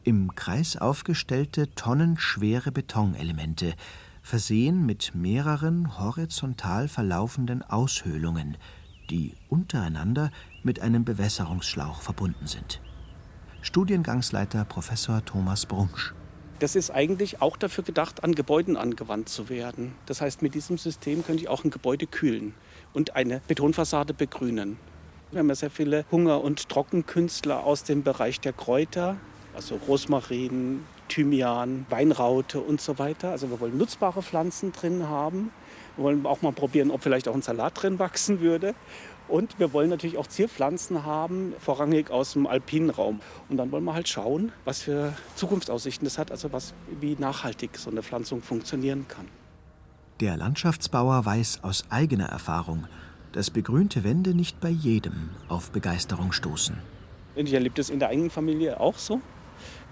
im 0.03 0.35
Kreis 0.35 0.77
aufgestellte, 0.77 1.73
tonnenschwere 1.73 2.71
Betonelemente, 2.71 3.73
versehen 4.27 4.85
mit 4.85 5.15
mehreren 5.15 5.97
horizontal 5.97 6.89
verlaufenden 6.89 7.63
Aushöhlungen, 7.63 8.57
die 9.09 9.35
untereinander 9.47 10.31
mit 10.63 10.81
einem 10.81 11.05
Bewässerungsschlauch 11.05 12.01
verbunden 12.01 12.45
sind. 12.45 12.81
Studiengangsleiter 13.61 14.65
Professor 14.65 15.23
Thomas 15.23 15.65
Brunsch. 15.65 16.13
Das 16.59 16.75
ist 16.75 16.91
eigentlich 16.91 17.41
auch 17.41 17.55
dafür 17.55 17.85
gedacht, 17.85 18.25
an 18.25 18.35
Gebäuden 18.35 18.75
angewandt 18.75 19.29
zu 19.29 19.47
werden. 19.47 19.95
Das 20.07 20.19
heißt, 20.19 20.41
mit 20.41 20.55
diesem 20.55 20.77
System 20.77 21.25
könnte 21.25 21.43
ich 21.43 21.47
auch 21.47 21.63
ein 21.63 21.71
Gebäude 21.71 22.05
kühlen 22.05 22.53
und 22.91 23.15
eine 23.15 23.41
Betonfassade 23.47 24.13
begrünen. 24.13 24.77
Wir 25.31 25.39
haben 25.39 25.47
ja 25.47 25.55
sehr 25.55 25.71
viele 25.71 26.03
Hunger- 26.11 26.43
und 26.43 26.67
Trockenkünstler 26.67 27.63
aus 27.63 27.85
dem 27.85 28.03
Bereich 28.03 28.41
der 28.41 28.51
Kräuter, 28.51 29.15
also 29.57 29.75
Rosmarin, 29.87 30.85
Thymian, 31.09 31.85
Weinraute 31.89 32.59
und 32.59 32.79
so 32.79 32.99
weiter. 32.99 33.31
Also 33.31 33.49
wir 33.49 33.59
wollen 33.59 33.77
nutzbare 33.77 34.21
Pflanzen 34.21 34.71
drin 34.71 35.09
haben. 35.09 35.51
Wir 35.95 36.05
wollen 36.05 36.25
auch 36.27 36.43
mal 36.43 36.53
probieren, 36.53 36.91
ob 36.91 37.01
vielleicht 37.01 37.27
auch 37.27 37.33
ein 37.33 37.41
Salat 37.41 37.81
drin 37.81 37.97
wachsen 37.99 38.39
würde. 38.39 38.75
Und 39.27 39.59
wir 39.59 39.73
wollen 39.73 39.89
natürlich 39.89 40.17
auch 40.17 40.27
Zierpflanzen 40.27 41.05
haben, 41.05 41.53
vorrangig 41.59 42.11
aus 42.11 42.33
dem 42.33 42.45
alpinen 42.47 42.91
Raum. 42.91 43.19
Und 43.49 43.57
dann 43.57 43.71
wollen 43.71 43.83
wir 43.83 43.93
halt 43.93 44.07
schauen, 44.07 44.53
was 44.63 44.83
für 44.83 45.13
Zukunftsaussichten 45.35 46.05
das 46.05 46.17
hat, 46.17 46.31
also 46.31 46.53
was, 46.53 46.73
wie 47.01 47.15
nachhaltig 47.19 47.77
so 47.77 47.89
eine 47.89 48.03
Pflanzung 48.03 48.41
funktionieren 48.41 49.05
kann. 49.07 49.25
Der 50.19 50.37
Landschaftsbauer 50.37 51.25
weiß 51.25 51.63
aus 51.63 51.83
eigener 51.89 52.27
Erfahrung, 52.27 52.85
dass 53.33 53.49
begrünte 53.49 54.03
Wände 54.03 54.35
nicht 54.35 54.61
bei 54.61 54.69
jedem 54.69 55.31
auf 55.49 55.71
Begeisterung 55.71 56.31
stoßen. 56.31 56.77
Ich 57.35 57.53
erlebe 57.53 57.75
das 57.75 57.89
in 57.89 57.99
der 57.99 58.09
eigenen 58.09 58.29
Familie 58.29 58.79
auch 58.79 58.97
so. 58.97 59.19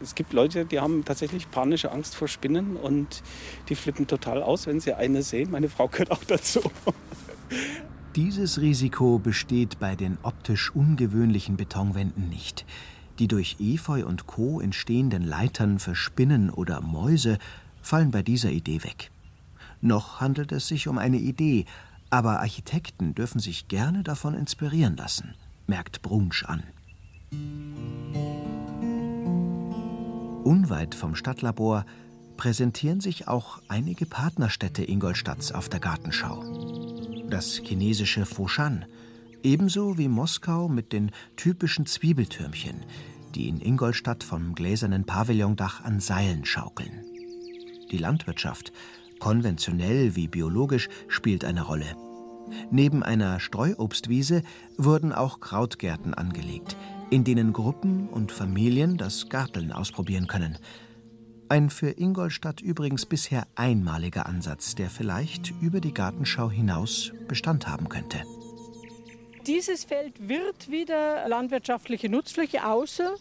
Es 0.01 0.15
gibt 0.15 0.33
Leute, 0.33 0.65
die 0.65 0.79
haben 0.79 1.05
tatsächlich 1.05 1.49
panische 1.49 1.91
Angst 1.91 2.15
vor 2.15 2.27
Spinnen 2.27 2.75
und 2.75 3.23
die 3.69 3.75
flippen 3.75 4.07
total 4.07 4.43
aus, 4.43 4.67
wenn 4.67 4.79
sie 4.79 4.93
eine 4.93 5.23
sehen. 5.23 5.51
Meine 5.51 5.69
Frau 5.69 5.87
gehört 5.87 6.11
auch 6.11 6.23
dazu. 6.23 6.61
Dieses 8.15 8.61
Risiko 8.61 9.19
besteht 9.19 9.79
bei 9.79 9.95
den 9.95 10.17
optisch 10.23 10.71
ungewöhnlichen 10.73 11.57
Betonwänden 11.57 12.29
nicht. 12.29 12.65
Die 13.19 13.27
durch 13.27 13.57
Efeu 13.59 14.05
und 14.05 14.27
Co. 14.27 14.59
entstehenden 14.59 15.23
Leitern 15.23 15.79
für 15.79 15.95
Spinnen 15.95 16.49
oder 16.49 16.81
Mäuse 16.81 17.37
fallen 17.81 18.11
bei 18.11 18.23
dieser 18.23 18.51
Idee 18.51 18.83
weg. 18.83 19.11
Noch 19.81 20.19
handelt 20.19 20.51
es 20.51 20.67
sich 20.67 20.87
um 20.87 20.97
eine 20.97 21.17
Idee, 21.17 21.65
aber 22.09 22.39
Architekten 22.39 23.15
dürfen 23.15 23.39
sich 23.39 23.67
gerne 23.67 24.03
davon 24.03 24.33
inspirieren 24.33 24.97
lassen, 24.97 25.35
merkt 25.67 26.01
Brunsch 26.01 26.43
an. 26.45 26.63
Unweit 30.45 30.95
vom 30.95 31.15
Stadtlabor 31.15 31.85
präsentieren 32.37 33.01
sich 33.01 33.27
auch 33.27 33.59
einige 33.67 34.05
Partnerstädte 34.05 34.83
Ingolstadts 34.83 35.51
auf 35.51 35.67
der 35.67 35.81
Gartenschau 35.81 36.85
das 37.29 37.61
chinesische 37.63 38.25
Foshan, 38.25 38.85
ebenso 39.43 39.97
wie 39.97 40.07
Moskau 40.07 40.67
mit 40.67 40.93
den 40.93 41.11
typischen 41.35 41.85
Zwiebeltürmchen, 41.85 42.85
die 43.33 43.49
in 43.49 43.61
Ingolstadt 43.61 44.23
vom 44.23 44.55
gläsernen 44.55 45.05
Pavillondach 45.05 45.83
an 45.83 45.99
Seilen 45.99 46.45
schaukeln. 46.45 47.03
Die 47.91 47.97
Landwirtschaft, 47.97 48.71
konventionell 49.19 50.15
wie 50.15 50.27
biologisch, 50.27 50.87
spielt 51.07 51.43
eine 51.45 51.63
Rolle. 51.63 51.95
Neben 52.69 53.03
einer 53.03 53.39
Streuobstwiese 53.39 54.43
wurden 54.77 55.11
auch 55.11 55.39
Krautgärten 55.39 56.13
angelegt, 56.13 56.77
in 57.09 57.23
denen 57.23 57.53
Gruppen 57.53 58.09
und 58.09 58.31
Familien 58.31 58.97
das 58.97 59.29
Garteln 59.29 59.71
ausprobieren 59.71 60.27
können– 60.27 60.57
ein 61.47 61.69
für 61.69 61.91
Ingolstadt 61.91 62.59
übrigens 62.59 63.05
bisher 63.05 63.45
einmaliger 63.53 64.25
Ansatz, 64.25 64.73
der 64.73 64.89
vielleicht 64.89 65.53
über 65.61 65.79
die 65.79 65.93
Gartenschau 65.93 66.49
hinaus 66.49 67.11
Bestand 67.27 67.67
haben 67.67 67.87
könnte. 67.87 68.23
Dieses 69.45 69.83
Feld 69.83 70.27
wird 70.27 70.71
wieder 70.71 71.27
landwirtschaftliche 71.27 72.09
Nutzfläche, 72.09 72.65
außer, 72.65 73.15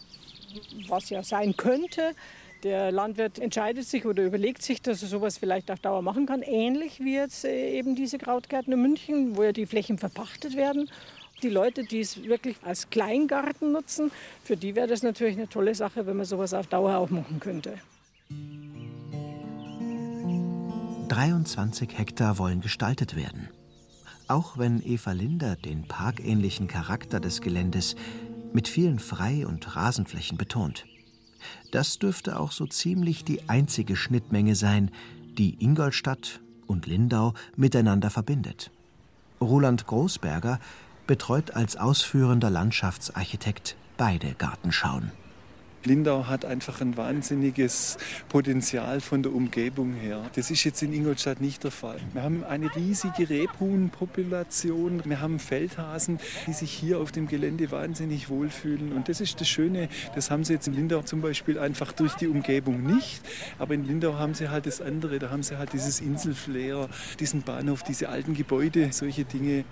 was 0.87 1.11
ja 1.11 1.21
sein 1.21 1.55
könnte, 1.55 2.15
der 2.63 2.91
Landwirt 2.91 3.37
entscheidet 3.37 3.85
sich 3.85 4.07
oder 4.07 4.23
überlegt 4.23 4.63
sich, 4.63 4.81
dass 4.81 5.03
er 5.03 5.07
sowas 5.07 5.37
vielleicht 5.37 5.69
auf 5.69 5.79
Dauer 5.79 6.01
machen 6.01 6.25
kann, 6.25 6.41
ähnlich 6.41 6.99
wie 6.99 7.13
jetzt 7.13 7.45
äh, 7.45 7.77
eben 7.77 7.95
diese 7.95 8.17
Krautgärten 8.17 8.73
in 8.73 8.81
München, 8.81 9.37
wo 9.37 9.43
ja 9.43 9.51
die 9.51 9.67
Flächen 9.67 9.99
verpachtet 9.99 10.55
werden. 10.55 10.89
Die 11.45 11.51
Leute, 11.51 11.83
die 11.83 11.99
es 11.99 12.23
wirklich 12.23 12.57
als 12.63 12.89
Kleingarten 12.89 13.71
nutzen, 13.71 14.09
für 14.43 14.57
die 14.57 14.75
wäre 14.75 14.87
das 14.87 15.03
natürlich 15.03 15.37
eine 15.37 15.47
tolle 15.47 15.75
Sache, 15.75 16.07
wenn 16.07 16.17
man 16.17 16.25
sowas 16.25 16.55
auf 16.55 16.65
Dauer 16.65 16.97
auch 16.97 17.11
machen 17.11 17.39
könnte. 17.39 17.75
23 21.07 21.99
Hektar 21.99 22.39
wollen 22.39 22.61
gestaltet 22.61 23.15
werden. 23.15 23.49
Auch 24.27 24.57
wenn 24.57 24.81
Eva 24.83 25.11
Linder 25.11 25.55
den 25.55 25.87
parkähnlichen 25.87 26.67
Charakter 26.67 27.19
des 27.19 27.41
Geländes 27.41 27.95
mit 28.51 28.67
vielen 28.67 28.97
Frei- 28.97 29.45
und 29.45 29.75
Rasenflächen 29.75 30.39
betont. 30.39 30.87
Das 31.71 31.99
dürfte 31.99 32.39
auch 32.39 32.53
so 32.53 32.65
ziemlich 32.65 33.23
die 33.23 33.47
einzige 33.49 33.95
Schnittmenge 33.95 34.55
sein, 34.55 34.89
die 35.37 35.63
Ingolstadt 35.63 36.41
und 36.65 36.87
Lindau 36.87 37.35
miteinander 37.55 38.09
verbindet. 38.09 38.71
Roland 39.39 39.85
Großberger 39.85 40.59
betreut 41.07 41.55
als 41.55 41.77
ausführender 41.77 42.49
Landschaftsarchitekt 42.49 43.75
beide 43.97 44.33
Gartenschauen. 44.37 45.11
Lindau 45.85 46.25
hat 46.27 46.45
einfach 46.45 46.81
ein 46.81 46.97
wahnsinniges 46.97 47.97
Potenzial 48.29 49.01
von 49.01 49.21
der 49.21 49.33
Umgebung 49.33 49.93
her. 49.93 50.23
Das 50.35 50.49
ist 50.49 50.63
jetzt 50.63 50.81
in 50.81 50.93
Ingolstadt 50.93 51.41
nicht 51.41 51.63
der 51.63 51.71
Fall. 51.71 51.99
Wir 52.13 52.23
haben 52.23 52.43
eine 52.43 52.75
riesige 52.75 53.29
Rebhuhnpopulation, 53.29 55.03
wir 55.05 55.21
haben 55.21 55.39
Feldhasen, 55.39 56.19
die 56.47 56.53
sich 56.53 56.71
hier 56.71 56.99
auf 56.99 57.11
dem 57.11 57.27
Gelände 57.27 57.69
wahnsinnig 57.71 58.29
wohlfühlen. 58.29 58.93
Und 58.93 59.09
das 59.09 59.21
ist 59.21 59.39
das 59.39 59.47
Schöne, 59.47 59.89
das 60.15 60.31
haben 60.31 60.43
sie 60.43 60.53
jetzt 60.53 60.67
in 60.67 60.73
Lindau 60.73 61.03
zum 61.03 61.21
Beispiel 61.21 61.59
einfach 61.59 61.91
durch 61.91 62.15
die 62.15 62.27
Umgebung 62.27 62.81
nicht. 62.81 63.21
Aber 63.59 63.75
in 63.75 63.85
Lindau 63.85 64.15
haben 64.15 64.33
sie 64.33 64.49
halt 64.49 64.65
das 64.65 64.81
andere, 64.81 65.19
da 65.19 65.29
haben 65.29 65.43
sie 65.43 65.57
halt 65.57 65.73
dieses 65.73 65.99
Inselflair, 65.99 66.89
diesen 67.19 67.43
Bahnhof, 67.43 67.83
diese 67.83 68.09
alten 68.09 68.33
Gebäude, 68.33 68.91
solche 68.91 69.25
Dinge. 69.25 69.65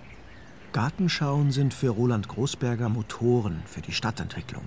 Gartenschauen 0.74 1.52
sind 1.52 1.72
für 1.72 1.90
Roland 1.90 2.28
Großberger 2.28 2.90
Motoren 2.90 3.62
für 3.68 3.82
die 3.82 3.92
Stadtentwicklung. 3.92 4.64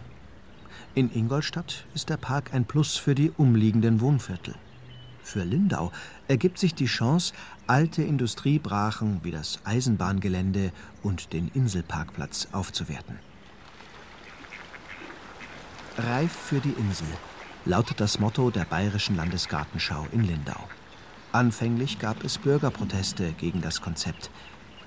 In 0.95 1.13
Ingolstadt 1.13 1.85
ist 1.95 2.09
der 2.11 2.17
Park 2.17 2.55
ein 2.55 2.65
Plus 2.65 2.97
für 2.97 3.17
die 3.17 3.33
umliegenden 3.37 4.01
Wohnviertel. 4.01 4.55
Für 5.25 5.43
Lindau 5.43 5.91
ergibt 6.29 6.61
sich 6.61 6.77
die 6.77 6.87
Chance, 6.87 7.35
alte 7.67 8.05
Industriebrachen 8.05 9.19
wie 9.25 9.33
das 9.33 9.59
Eisenbahngelände 9.65 10.71
und 11.03 11.33
den 11.33 11.51
Inselparkplatz 11.55 12.47
aufzuwerten. 12.53 13.19
Reif 15.99 16.31
für 16.31 16.61
die 16.61 16.75
Insel 16.79 17.09
lautet 17.65 17.99
das 17.99 18.21
Motto 18.21 18.53
der 18.53 18.65
Bayerischen 18.65 19.17
Landesgartenschau 19.17 20.07
in 20.13 20.23
Lindau. 20.23 20.69
Anfänglich 21.33 21.99
gab 21.99 22.23
es 22.23 22.39
Bürgerproteste 22.39 23.33
gegen 23.33 23.61
das 23.61 23.81
Konzept. 23.81 24.31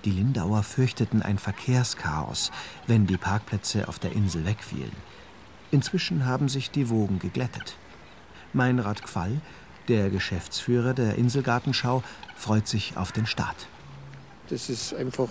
Die 0.06 0.12
Lindauer 0.12 0.63
fürchteten 0.63 1.22
ein 1.22 1.38
Verkehrschaos, 1.38 2.51
wenn 2.88 3.06
die 3.06 3.18
Parkplätze 3.18 3.88
auf 3.88 4.00
der 4.00 4.13
Insel 4.13 4.46
wegfielen. 4.46 4.91
Inzwischen 5.72 6.25
haben 6.25 6.48
sich 6.48 6.72
die 6.72 6.89
Wogen 6.89 7.20
geglättet. 7.20 7.75
Meinrad 8.53 9.03
Quall, 9.03 9.41
der 9.88 10.10
Geschäftsführer 10.10 10.94
der 10.94 11.15
Inselgartenschau, 11.15 12.03
freut 12.36 12.68
sich 12.68 12.96
auf 12.96 13.12
den 13.12 13.25
Start. 13.25 13.68
Das 14.50 14.70
ist 14.70 14.94
einfach 14.94 15.29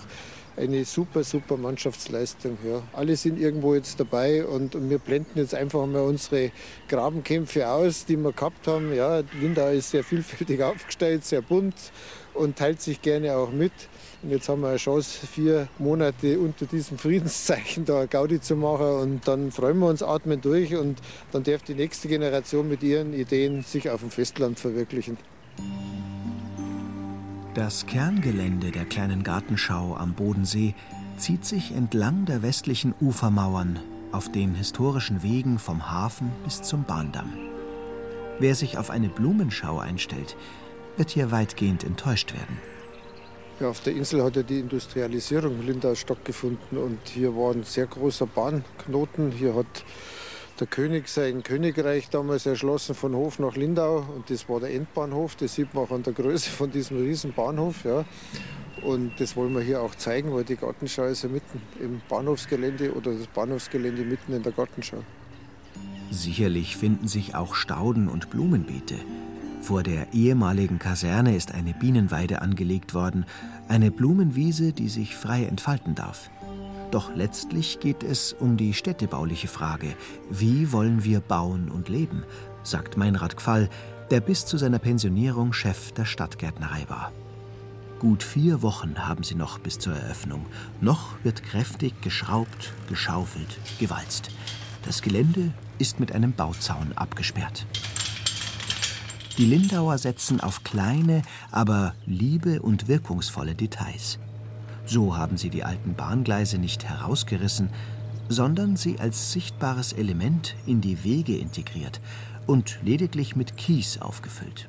eine 0.59 0.83
super, 0.83 1.23
super 1.23 1.57
Mannschaftsleistung. 1.57 2.57
Ja. 2.67 2.83
Alle 2.93 3.15
sind 3.15 3.39
irgendwo 3.39 3.75
jetzt 3.75 3.99
dabei 3.99 4.45
und, 4.45 4.75
und, 4.75 4.89
wir 4.89 4.99
blenden 4.99 5.39
jetzt 5.39 5.55
einfach 5.55 5.85
mal 5.85 6.01
unsere 6.01 6.51
Grabenkämpfe 6.89 7.67
aus, 7.67 8.05
die 8.05 8.17
wir 8.17 8.33
gehabt 8.33 8.67
haben. 8.67 8.93
Ja, 8.93 9.21
Linda 9.39 9.69
ist 9.69 9.91
sehr 9.91 10.03
vielfältig 10.03 10.61
aufgestellt, 10.63 11.23
sehr 11.23 11.41
bunt 11.41 11.75
und 12.33 12.57
teilt 12.57 12.81
sich 12.81 13.01
gerne 13.01 13.35
auch 13.37 13.51
mit. 13.51 13.71
Und 14.21 14.31
jetzt 14.31 14.49
haben 14.49 14.61
wir 14.61 14.69
eine 14.69 14.77
Chance, 14.77 15.25
vier 15.25 15.69
Monate 15.77 16.39
unter 16.39 16.65
diesem 16.65 16.97
Friedenszeichen 16.97 17.85
da 17.85 18.05
Gaudi 18.05 18.41
zu 18.41 18.57
machen. 18.57 18.87
Und 18.87 19.27
dann 19.27 19.51
freuen 19.51 19.79
wir 19.79 19.87
uns, 19.87 20.03
atmen 20.03 20.41
durch 20.41 20.75
und 20.75 20.99
dann 21.31 21.43
darf 21.43 21.63
die 21.63 21.73
nächste 21.73 22.09
Generation 22.09 22.67
mit 22.67 22.83
ihren 22.83 23.13
Ideen 23.13 23.63
sich 23.63 23.89
auf 23.89 24.01
dem 24.01 24.11
Festland 24.11 24.59
verwirklichen. 24.59 25.17
Das 27.55 27.87
Kerngelände 27.87 28.69
der 28.69 28.85
kleinen 28.85 29.23
Gartenschau 29.23 29.95
am 29.95 30.13
Bodensee 30.13 30.75
zieht 31.17 31.45
sich 31.45 31.71
entlang 31.71 32.25
der 32.25 32.43
westlichen 32.43 32.93
Ufermauern 33.01 33.79
auf 34.11 34.31
den 34.31 34.53
historischen 34.53 35.23
Wegen 35.23 35.57
vom 35.57 35.91
Hafen 35.91 36.31
bis 36.43 36.61
zum 36.61 36.83
Bahndamm. 36.83 37.33
Wer 38.37 38.53
sich 38.53 38.77
auf 38.77 38.91
eine 38.91 39.09
Blumenschau 39.09 39.79
einstellt, 39.79 40.37
wird 40.95 41.09
hier 41.09 41.31
weitgehend 41.31 41.83
enttäuscht 41.83 42.33
werden. 42.33 42.59
Ja, 43.59 43.69
auf 43.69 43.81
der 43.81 43.93
Insel 43.93 44.23
hat 44.23 44.35
ja 44.35 44.43
die 44.43 44.59
Industrialisierung 44.59 45.65
Lindau 45.65 45.95
stattgefunden 45.95 46.77
und 46.77 46.99
hier 47.09 47.35
war 47.35 47.53
ein 47.53 47.63
sehr 47.63 47.87
großer 47.87 48.27
Bahnknoten. 48.27 49.31
Hier 49.31 49.55
hat 49.55 49.83
der 50.59 50.67
König 50.67 51.07
sein 51.07 51.43
Königreich 51.43 52.09
damals 52.09 52.45
erschlossen 52.45 52.95
von 52.95 53.15
Hof 53.15 53.39
nach 53.39 53.55
Lindau 53.55 54.05
und 54.15 54.29
das 54.29 54.49
war 54.49 54.59
der 54.59 54.73
Endbahnhof. 54.73 55.35
Das 55.35 55.55
sieht 55.55 55.73
man 55.73 55.85
auch 55.85 55.91
an 55.91 56.03
der 56.03 56.13
Größe 56.13 56.49
von 56.49 56.71
diesem 56.71 56.97
riesen 56.97 57.33
Bahnhof. 57.33 57.83
Ja. 57.85 58.05
Und 58.83 59.19
das 59.19 59.35
wollen 59.35 59.53
wir 59.53 59.61
hier 59.61 59.81
auch 59.81 59.95
zeigen, 59.95 60.33
weil 60.33 60.43
die 60.43 60.55
Gartenschau 60.55 61.05
ist 61.05 61.23
ja 61.23 61.29
mitten 61.29 61.61
im 61.79 62.01
Bahnhofsgelände 62.07 62.93
oder 62.93 63.13
das 63.13 63.27
Bahnhofsgelände 63.27 64.03
mitten 64.03 64.33
in 64.33 64.43
der 64.43 64.51
Gartenschau. 64.51 65.03
Sicherlich 66.11 66.77
finden 66.77 67.07
sich 67.07 67.35
auch 67.35 67.55
Stauden 67.55 68.07
und 68.07 68.29
Blumenbeete. 68.29 68.95
Vor 69.61 69.83
der 69.83 70.13
ehemaligen 70.13 70.79
Kaserne 70.79 71.35
ist 71.35 71.53
eine 71.53 71.73
Bienenweide 71.73 72.41
angelegt 72.41 72.93
worden, 72.93 73.25
eine 73.67 73.91
Blumenwiese, 73.91 74.73
die 74.73 74.89
sich 74.89 75.15
frei 75.15 75.43
entfalten 75.43 75.95
darf. 75.95 76.29
Doch 76.91 77.13
letztlich 77.15 77.79
geht 77.79 78.03
es 78.03 78.33
um 78.33 78.57
die 78.57 78.73
städtebauliche 78.73 79.47
Frage. 79.47 79.95
Wie 80.29 80.71
wollen 80.71 81.03
wir 81.03 81.19
bauen 81.19 81.69
und 81.69 81.89
leben? 81.89 82.23
sagt 82.63 82.97
Meinrad 82.97 83.37
Gfall, 83.37 83.69
der 84.09 84.21
bis 84.21 84.45
zu 84.45 84.57
seiner 84.57 84.79
Pensionierung 84.79 85.53
Chef 85.53 85.91
der 85.91 86.05
Stadtgärtnerei 86.05 86.85
war. 86.87 87.11
Gut 87.99 88.23
vier 88.23 88.61
Wochen 88.61 89.07
haben 89.07 89.23
sie 89.23 89.35
noch 89.35 89.59
bis 89.59 89.77
zur 89.77 89.93
Eröffnung. 89.93 90.45
Noch 90.81 91.23
wird 91.23 91.43
kräftig 91.43 92.01
geschraubt, 92.01 92.73
geschaufelt, 92.87 93.59
gewalzt. 93.79 94.31
Das 94.85 95.01
Gelände 95.01 95.51
ist 95.77 95.99
mit 95.99 96.13
einem 96.13 96.33
Bauzaun 96.33 96.93
abgesperrt. 96.95 97.65
Die 99.37 99.45
Lindauer 99.45 99.97
setzen 99.97 100.41
auf 100.41 100.63
kleine, 100.63 101.21
aber 101.51 101.93
liebe 102.05 102.61
und 102.61 102.87
wirkungsvolle 102.87 103.55
Details. 103.55 104.17
So 104.89 105.15
haben 105.15 105.37
sie 105.37 105.51
die 105.51 105.63
alten 105.63 105.93
Bahngleise 105.93 106.57
nicht 106.57 106.83
herausgerissen, 106.83 107.69
sondern 108.27 108.75
sie 108.75 108.99
als 108.99 109.31
sichtbares 109.31 109.93
Element 109.93 110.55
in 110.65 110.81
die 110.81 111.03
Wege 111.03 111.37
integriert 111.37 112.01
und 112.47 112.79
lediglich 112.81 113.35
mit 113.35 113.55
Kies 113.55 114.01
aufgefüllt. 114.01 114.67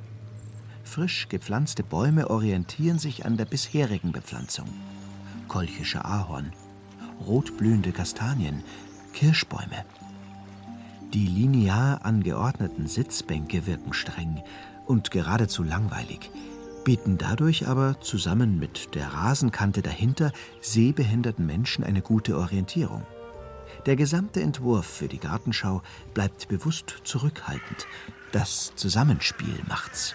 Frisch 0.84 1.28
gepflanzte 1.30 1.82
Bäume 1.82 2.28
orientieren 2.28 2.98
sich 2.98 3.24
an 3.24 3.38
der 3.38 3.46
bisherigen 3.46 4.12
Bepflanzung. 4.12 4.66
Kolchische 5.48 6.04
Ahorn, 6.04 6.52
rotblühende 7.26 7.92
Kastanien, 7.92 8.62
Kirschbäume. 9.14 9.86
Die 11.14 11.26
linear 11.26 12.04
angeordneten 12.04 12.88
Sitzbänke 12.88 13.66
wirken 13.66 13.94
streng 13.94 14.42
und 14.84 15.10
geradezu 15.10 15.62
langweilig, 15.62 16.30
bieten 16.84 17.18
dadurch 17.18 17.68
aber 17.68 18.00
zusammen 18.00 18.58
mit 18.58 18.94
der 18.94 19.08
Rasenkante 19.08 19.82
dahinter 19.82 20.32
sehbehinderten 20.60 21.46
Menschen 21.46 21.84
eine 21.84 22.02
gute 22.02 22.36
Orientierung. 22.36 23.06
Der 23.86 23.96
gesamte 23.96 24.40
Entwurf 24.40 24.86
für 24.86 25.08
die 25.08 25.18
Gartenschau 25.18 25.82
bleibt 26.14 26.48
bewusst 26.48 26.94
zurückhaltend. 27.04 27.86
Das 28.32 28.72
Zusammenspiel 28.76 29.60
macht's. 29.68 30.14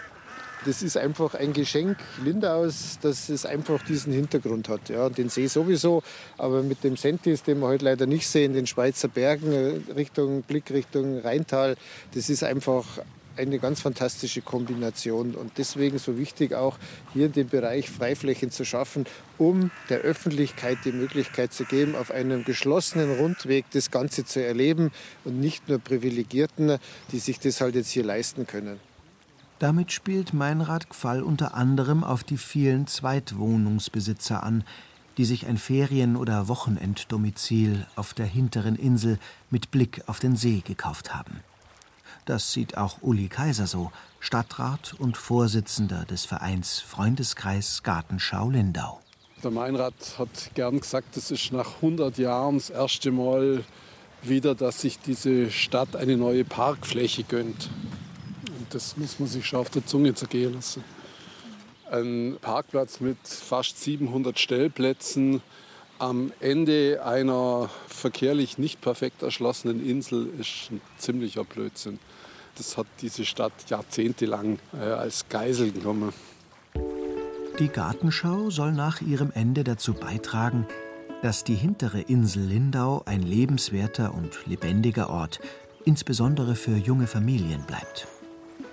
Das 0.65 0.81
ist 0.81 0.98
einfach 0.98 1.36
ein 1.36 1.53
Geschenk 1.53 1.98
Lindaus, 2.24 2.98
dass 3.00 3.29
es 3.29 3.45
einfach 3.45 3.84
diesen 3.84 4.12
Hintergrund 4.12 4.67
hat. 4.67 4.89
Ja, 4.89 5.10
den 5.10 5.29
See 5.29 5.45
sowieso, 5.45 6.01
aber 6.39 6.63
mit 6.63 6.84
dem 6.84 6.98
Sentis, 6.98 7.43
den 7.43 7.60
wir 7.60 7.67
heute 7.67 7.86
leider 7.86 8.07
nicht 8.07 8.27
sehen, 8.27 8.53
den 8.53 8.65
Schweizer 8.65 9.07
Bergen, 9.07 9.51
äh, 9.51 9.93
Richtung 9.93 10.41
Blick 10.41 10.72
Richtung 10.72 11.19
Rheintal, 11.19 11.75
das 12.15 12.29
ist 12.31 12.43
einfach 12.43 12.84
eine 13.38 13.60
ganz 13.60 13.82
fantastische 13.82 14.42
Kombination 14.42 15.36
und 15.36 15.58
deswegen 15.58 15.98
so 15.98 16.18
wichtig 16.18 16.54
auch 16.54 16.77
hier 17.13 17.27
in 17.27 17.34
dem 17.34 17.50
Bereich 17.50 17.89
Freiflächen 17.89 18.51
zu 18.51 18.65
schaffen, 18.65 19.06
um 19.38 19.72
der 19.89 20.00
Öffentlichkeit 20.00 20.78
die 20.86 20.91
Möglichkeit 20.91 21.54
zu 21.54 21.65
geben, 21.65 21.95
auf 21.95 22.12
einem 22.12 22.43
geschlossenen 22.43 23.17
Rundweg 23.19 23.65
das 23.71 23.91
Ganze 23.91 24.26
zu 24.26 24.43
erleben 24.43 24.91
und 25.24 25.39
nicht 25.39 25.67
nur 25.69 25.80
Privilegierten, 25.80 26.78
die 27.12 27.19
sich 27.19 27.39
das 27.39 27.62
halt 27.62 27.76
jetzt 27.76 27.89
hier 27.89 28.04
leisten 28.04 28.48
können. 28.48 28.80
Damit 29.60 29.93
spielt 29.93 30.34
Meinrad 30.34 30.89
Gfall 30.89 31.24
unter 31.24 31.54
anderem 31.54 32.04
auf 32.04 32.24
die 32.24 32.38
vielen 32.38 32.88
Zweitwohnungsbesitzer 32.88 34.43
an, 34.43 34.65
die 35.17 35.26
sich 35.26 35.48
ein 35.48 35.58
Ferien- 35.58 36.17
oder 36.17 36.50
Wochenenddomizil 36.50 37.88
auf 37.95 38.13
der 38.13 38.26
hinteren 38.26 38.76
Insel 38.76 39.17
mit 39.50 39.71
Blick 39.71 40.04
auf 40.08 40.19
den 40.19 40.36
See 40.36 40.62
gekauft 40.65 41.15
haben. 41.15 41.39
Das 42.25 42.51
sieht 42.51 42.75
auch 42.75 43.03
Uli 43.03 43.27
Kaiser 43.27 43.67
so, 43.67 43.91
Stadtrat 44.19 44.95
und 44.97 45.15
Vorsitzender 45.15 46.05
des 46.05 46.25
Vereins 46.25 46.79
Freundeskreis 46.79 47.83
Gartenschau 47.83 48.49
Lindau. 48.49 48.99
Der 49.43 49.51
Meinrad 49.51 49.93
hat 50.17 50.51
gern 50.55 50.79
gesagt, 50.79 51.15
es 51.17 51.29
ist 51.29 51.51
nach 51.51 51.75
100 51.75 52.17
Jahren 52.17 52.55
das 52.55 52.71
erste 52.71 53.11
Mal 53.11 53.63
wieder, 54.23 54.55
dass 54.55 54.81
sich 54.81 54.97
diese 54.97 55.51
Stadt 55.51 55.95
eine 55.95 56.17
neue 56.17 56.43
Parkfläche 56.43 57.23
gönnt. 57.23 57.69
Und 58.57 58.73
das 58.73 58.97
muss 58.97 59.19
man 59.19 59.29
sich 59.29 59.45
schon 59.45 59.59
auf 59.59 59.69
der 59.69 59.85
Zunge 59.85 60.15
zergehen 60.15 60.55
lassen. 60.55 60.83
Ein 61.91 62.38
Parkplatz 62.41 63.01
mit 63.01 63.19
fast 63.27 63.79
700 63.83 64.39
Stellplätzen 64.39 65.43
am 65.99 66.31
Ende 66.39 67.01
einer 67.05 67.69
verkehrlich 67.88 68.57
nicht 68.57 68.81
perfekt 68.81 69.21
erschlossenen 69.21 69.85
Insel 69.85 70.27
ist 70.39 70.71
ein 70.71 70.81
ziemlicher 70.97 71.43
Blödsinn. 71.43 71.99
Das 72.58 72.78
hat 72.78 72.88
diese 73.02 73.26
Stadt 73.26 73.54
jahrzehntelang 73.68 74.60
äh, 74.74 74.84
als 74.84 75.28
Geisel 75.30 75.72
genommen. 75.72 76.13
Die 77.60 77.70
Gartenschau 77.70 78.50
soll 78.50 78.72
nach 78.72 79.02
ihrem 79.02 79.32
Ende 79.34 79.63
dazu 79.63 79.94
beitragen, 79.94 80.68
dass 81.22 81.44
die 81.44 81.56
hintere 81.56 82.02
Insel 82.02 82.44
Lindau 82.44 83.04
ein 83.06 83.22
lebenswerter 83.22 84.13
und 84.13 84.46
lebendiger 84.46 85.10
Ort, 85.10 85.39
insbesondere 85.86 86.56
für 86.56 86.76
junge 86.76 87.08
Familien, 87.08 87.63
bleibt. 87.65 88.08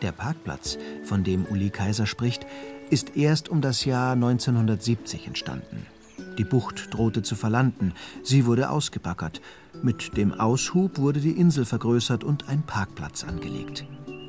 Der 0.03 0.13
Parkplatz, 0.13 0.79
von 1.05 1.23
dem 1.23 1.47
Uli 1.47 1.71
Kaiser 1.71 2.07
spricht, 2.07 2.45
ist 2.91 3.17
erst 3.17 3.49
um 3.49 3.61
das 3.61 3.85
Jahr 3.85 4.13
1970 4.13 5.29
entstanden. 5.29 5.87
Die 6.39 6.45
Bucht 6.45 6.95
drohte 6.95 7.23
zu 7.23 7.35
verlanden, 7.35 7.93
sie 8.23 8.47
wurde 8.47 8.71
ausgebaggert. 8.71 9.41
Mit 9.83 10.17
dem 10.17 10.33
Aushub 10.33 10.99
wurde 10.99 11.21
die 11.21 11.33
Insel 11.33 11.65
vergrößert 11.65 12.25
und 12.25 12.49
ein 12.49 12.63
Parkplatz 12.63 13.25
angelegt. 13.25 13.85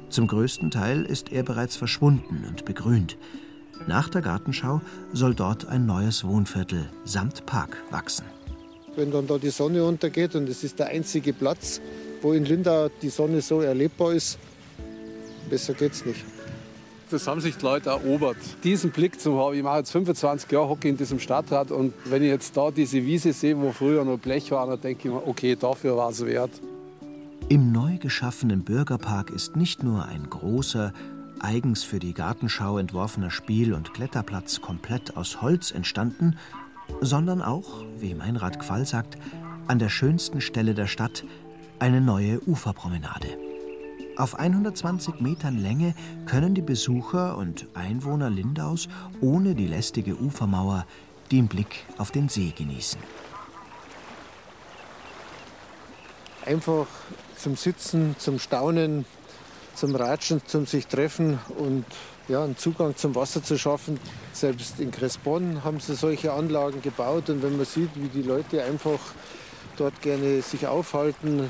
Zum 0.10 0.28
größten 0.28 0.70
Teil 0.70 1.04
ist 1.04 1.32
er 1.32 1.44
bereits 1.44 1.76
verschwunden 1.76 2.46
und 2.48 2.66
begrünt. 2.66 3.18
Nach 3.88 4.10
der 4.10 4.22
Gartenschau 4.22 4.82
soll 5.12 5.34
dort 5.34 5.68
ein 5.68 5.86
neues 5.86 6.24
Wohnviertel 6.24 6.89
samt 7.04 7.46
Park 7.46 7.78
wachsen. 7.89 8.26
Wenn 8.96 9.12
dann 9.12 9.26
da 9.26 9.38
die 9.38 9.50
Sonne 9.50 9.84
untergeht 9.84 10.36
und 10.36 10.48
es 10.48 10.63
ist 10.63 10.80
der 10.80 10.88
einzige 10.88 11.34
Platz, 11.34 11.82
wo 12.22 12.34
in 12.34 12.46
Lindau 12.46 12.89
die 13.02 13.10
Sonne 13.10 13.42
so 13.42 13.62
erlebbar 13.62 14.13
ist, 14.13 14.38
besser 15.50 15.74
geht's 15.74 16.06
nicht 16.06 16.24
das 17.13 17.28
haben 17.28 17.39
sich 17.41 17.58
die 17.58 17.63
Leute 17.63 17.91
erobert. 17.91 18.38
Diesen 18.63 18.89
Blick 18.89 19.19
zu 19.19 19.39
haben, 19.39 19.56
ich 19.56 19.63
mache 19.63 19.78
jetzt 19.80 19.91
25 19.91 20.52
Jahre 20.52 20.69
Hockey 20.69 20.89
in 20.89 20.97
diesem 20.97 21.19
Stadtrat 21.19 21.71
und 21.71 21.93
wenn 22.06 22.23
ich 22.23 22.30
jetzt 22.30 22.58
da 22.58 22.71
diese 22.71 23.06
Wiese 23.06 23.34
sehe, 23.34 23.58
wo 23.58 23.71
früher 23.71 24.04
noch 24.04 24.17
Blech 24.17 24.49
war, 24.52 24.65
dann 24.65 24.82
denke 24.82 25.08
ich 25.08 25.13
mir, 25.13 25.28
okay, 25.28 25.56
dafür 25.56 25.95
war 25.95 26.10
es 26.10 26.26
wert. 26.26 26.52
Im 27.49 27.71
neu 27.71 27.97
geschaffenen 27.97 28.63
Bürgerpark 28.63 29.30
ist 29.30 29.56
nicht 29.56 29.84
nur 29.84 30.06
ein 30.06 30.28
großer, 30.30 30.91
eigens 31.39 31.84
für 31.84 31.99
die 31.99 32.13
Gartenschau 32.13 32.80
entworfener 32.80 33.30
Spiel- 33.30 33.73
und 33.73 33.93
Kletterplatz 33.93 34.62
komplett 34.62 35.15
aus 35.15 35.41
Holz 35.41 35.71
entstanden, 35.71 36.38
sondern 37.02 37.41
auch, 37.41 37.86
wie 37.99 38.15
Meinrad 38.15 38.60
Quall 38.60 38.86
sagt, 38.86 39.17
an 39.67 39.78
der 39.78 39.89
schönsten 39.89 40.41
Stelle 40.41 40.73
der 40.73 40.88
Stadt 40.88 41.23
eine 41.80 42.02
neue 42.02 42.39
Uferpromenade. 42.47 43.53
Auf 44.15 44.36
120 44.36 45.21
Metern 45.21 45.58
Länge 45.58 45.95
können 46.28 46.54
die 46.54 46.62
Besucher 46.62 47.36
und 47.36 47.65
Einwohner 47.73 48.30
Lindaus 48.30 48.88
ohne 49.21 49.56
die 49.56 49.65
lästige 49.65 50.15
Ufermauer 50.15 50.86
den 51.32 51.47
Blick 51.47 51.86
auf 51.97 52.12
den 52.12 52.30
See 52.30 52.54
genießen. 52.56 52.99
Einfach 56.45 56.86
zum 57.38 57.56
Sitzen, 57.56 58.15
zum 58.19 58.38
Staunen, 58.38 59.06
zum 59.73 59.95
Ratschen, 59.95 60.41
zum 60.45 60.67
sich 60.67 60.86
treffen 60.86 61.39
und 61.58 61.86
ja, 62.28 62.43
einen 62.43 62.56
Zugang 62.56 62.95
zum 62.95 63.15
Wasser 63.15 63.41
zu 63.41 63.58
schaffen. 63.58 63.99
Selbst 64.32 64.80
in 64.80 64.91
Crespon 64.91 65.63
haben 65.63 65.80
sie 65.80 65.95
solche 65.95 66.34
Anlagen 66.34 66.84
gebaut 66.84 67.32
und 67.32 67.41
wenn 67.41 67.58
man 67.58 67.65
sieht, 67.65 67.89
wie 67.95 68.10
die 68.10 68.21
Leute 68.21 68.63
einfach 68.63 68.99
dort 69.78 69.99
gerne 70.04 70.43
sich 70.43 70.67
aufhalten, 70.67 71.49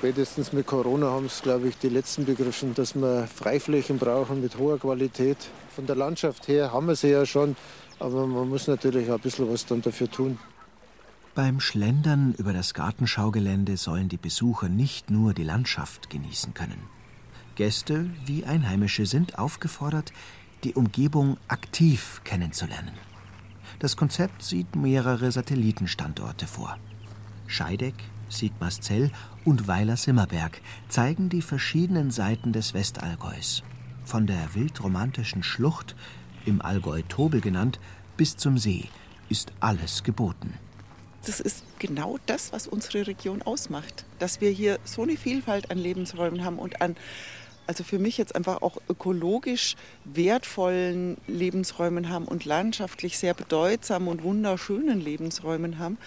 Spätestens 0.00 0.54
mit 0.54 0.66
Corona 0.66 1.10
haben 1.10 1.26
es, 1.26 1.42
glaube 1.42 1.68
ich, 1.68 1.76
die 1.76 1.90
letzten 1.90 2.24
begriffen, 2.24 2.72
dass 2.72 2.94
wir 2.94 3.26
Freiflächen 3.26 3.98
brauchen 3.98 4.40
mit 4.40 4.56
hoher 4.56 4.78
Qualität. 4.78 5.36
Von 5.76 5.84
der 5.84 5.94
Landschaft 5.94 6.48
her 6.48 6.72
haben 6.72 6.86
wir 6.86 6.96
sie 6.96 7.10
ja 7.10 7.26
schon, 7.26 7.54
aber 7.98 8.26
man 8.26 8.48
muss 8.48 8.66
natürlich 8.66 9.10
auch 9.10 9.16
ein 9.16 9.20
bisschen 9.20 9.52
was 9.52 9.66
dann 9.66 9.82
dafür 9.82 10.10
tun. 10.10 10.38
Beim 11.34 11.60
Schlendern 11.60 12.34
über 12.38 12.54
das 12.54 12.72
Gartenschaugelände 12.72 13.76
sollen 13.76 14.08
die 14.08 14.16
Besucher 14.16 14.70
nicht 14.70 15.10
nur 15.10 15.34
die 15.34 15.44
Landschaft 15.44 16.08
genießen 16.08 16.54
können. 16.54 16.80
Gäste 17.54 18.08
wie 18.24 18.46
Einheimische 18.46 19.04
sind 19.04 19.38
aufgefordert, 19.38 20.14
die 20.64 20.72
Umgebung 20.72 21.36
aktiv 21.46 22.22
kennenzulernen. 22.24 22.94
Das 23.80 23.98
Konzept 23.98 24.44
sieht 24.44 24.74
mehrere 24.76 25.30
Satellitenstandorte 25.30 26.46
vor. 26.46 26.78
Scheideck, 27.46 27.96
Sigmarszell 28.30 29.10
und 29.44 29.68
Weiler-Simmerberg 29.68 30.60
zeigen 30.88 31.28
die 31.28 31.42
verschiedenen 31.42 32.10
Seiten 32.10 32.52
des 32.52 32.74
Westallgäus. 32.74 33.62
Von 34.04 34.26
der 34.26 34.54
wildromantischen 34.54 35.42
Schlucht, 35.42 35.94
im 36.46 36.62
Allgäu 36.62 37.02
Tobel 37.08 37.40
genannt, 37.40 37.78
bis 38.16 38.36
zum 38.36 38.58
See 38.58 38.88
ist 39.28 39.52
alles 39.60 40.02
geboten. 40.02 40.54
Das 41.26 41.38
ist 41.38 41.64
genau 41.78 42.18
das, 42.26 42.52
was 42.52 42.66
unsere 42.66 43.06
Region 43.06 43.42
ausmacht. 43.42 44.04
Dass 44.18 44.40
wir 44.40 44.50
hier 44.50 44.78
so 44.84 45.02
eine 45.02 45.16
Vielfalt 45.16 45.70
an 45.70 45.78
Lebensräumen 45.78 46.44
haben 46.44 46.58
und 46.58 46.80
an, 46.80 46.96
also 47.66 47.84
für 47.84 47.98
mich 47.98 48.16
jetzt 48.16 48.34
einfach 48.34 48.62
auch 48.62 48.78
ökologisch 48.88 49.76
wertvollen 50.04 51.18
Lebensräumen 51.26 52.08
haben 52.08 52.24
und 52.24 52.44
landschaftlich 52.44 53.18
sehr 53.18 53.34
bedeutsamen 53.34 54.08
und 54.08 54.22
wunderschönen 54.22 55.00
Lebensräumen 55.00 55.78
haben. 55.78 55.98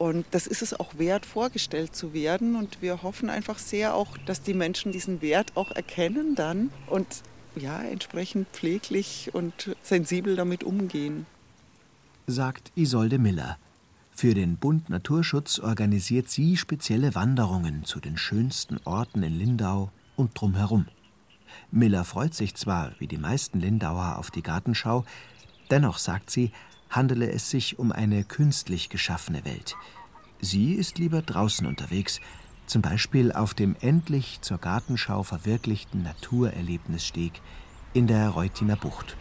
Und 0.00 0.24
das 0.30 0.46
ist 0.46 0.62
es 0.62 0.72
auch 0.80 0.96
wert, 0.96 1.26
vorgestellt 1.26 1.94
zu 1.94 2.14
werden. 2.14 2.56
Und 2.56 2.80
wir 2.80 3.02
hoffen 3.02 3.28
einfach 3.28 3.58
sehr 3.58 3.94
auch, 3.94 4.16
dass 4.24 4.40
die 4.40 4.54
Menschen 4.54 4.92
diesen 4.92 5.20
Wert 5.20 5.58
auch 5.58 5.70
erkennen 5.72 6.34
dann 6.34 6.70
und 6.86 7.06
ja, 7.54 7.82
entsprechend 7.82 8.48
pfleglich 8.48 9.28
und 9.34 9.76
sensibel 9.82 10.36
damit 10.36 10.64
umgehen. 10.64 11.26
Sagt 12.26 12.72
Isolde 12.76 13.18
Miller. 13.18 13.58
Für 14.10 14.32
den 14.32 14.56
Bund 14.56 14.88
Naturschutz 14.88 15.58
organisiert 15.58 16.30
sie 16.30 16.56
spezielle 16.56 17.14
Wanderungen 17.14 17.84
zu 17.84 18.00
den 18.00 18.16
schönsten 18.16 18.78
Orten 18.84 19.22
in 19.22 19.38
Lindau 19.38 19.90
und 20.16 20.30
drumherum. 20.32 20.86
Miller 21.70 22.04
freut 22.04 22.32
sich 22.32 22.54
zwar, 22.54 22.92
wie 23.00 23.06
die 23.06 23.18
meisten 23.18 23.60
Lindauer, 23.60 24.16
auf 24.16 24.30
die 24.30 24.42
Gartenschau, 24.42 25.04
dennoch 25.70 25.98
sagt 25.98 26.30
sie, 26.30 26.52
handele 26.90 27.30
es 27.30 27.50
sich 27.50 27.78
um 27.78 27.92
eine 27.92 28.24
künstlich 28.24 28.88
geschaffene 28.88 29.44
Welt. 29.44 29.76
Sie 30.40 30.74
ist 30.74 30.98
lieber 30.98 31.22
draußen 31.22 31.66
unterwegs, 31.66 32.20
zum 32.66 32.82
Beispiel 32.82 33.32
auf 33.32 33.54
dem 33.54 33.76
endlich 33.80 34.40
zur 34.42 34.58
Gartenschau 34.58 35.22
verwirklichten 35.22 36.02
Naturerlebnissteg 36.02 37.40
in 37.92 38.06
der 38.06 38.28
Reutiner 38.28 38.76
Bucht. 38.76 39.16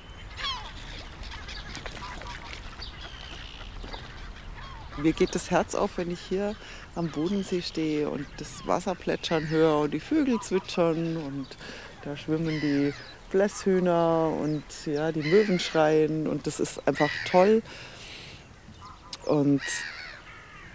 Mir 4.98 5.14
geht 5.14 5.34
das 5.34 5.50
Herz 5.50 5.76
auf, 5.76 5.98
wenn 5.98 6.12
ich 6.12 6.20
hier 6.20 6.56
am 6.96 7.10
Bodensee 7.10 7.62
stehe 7.62 8.10
und 8.10 8.26
das 8.38 8.68
Wasser 8.68 8.96
plätschern 8.96 9.48
höre 9.50 9.80
und 9.80 9.94
die 9.94 10.00
Vögel 10.00 10.40
zwitschern 10.42 11.18
und 11.18 11.48
da 12.04 12.18
schwimmen 12.18 12.60
die 12.60 12.94
Blässhühner 13.30 14.34
und 14.40 14.64
ja, 14.86 15.12
die 15.12 15.22
Möwen 15.22 15.60
schreien 15.60 16.28
und 16.28 16.48
das 16.48 16.60
ist 16.60 16.88
einfach 16.88 17.10
toll. 17.30 17.62
Und 19.26 19.62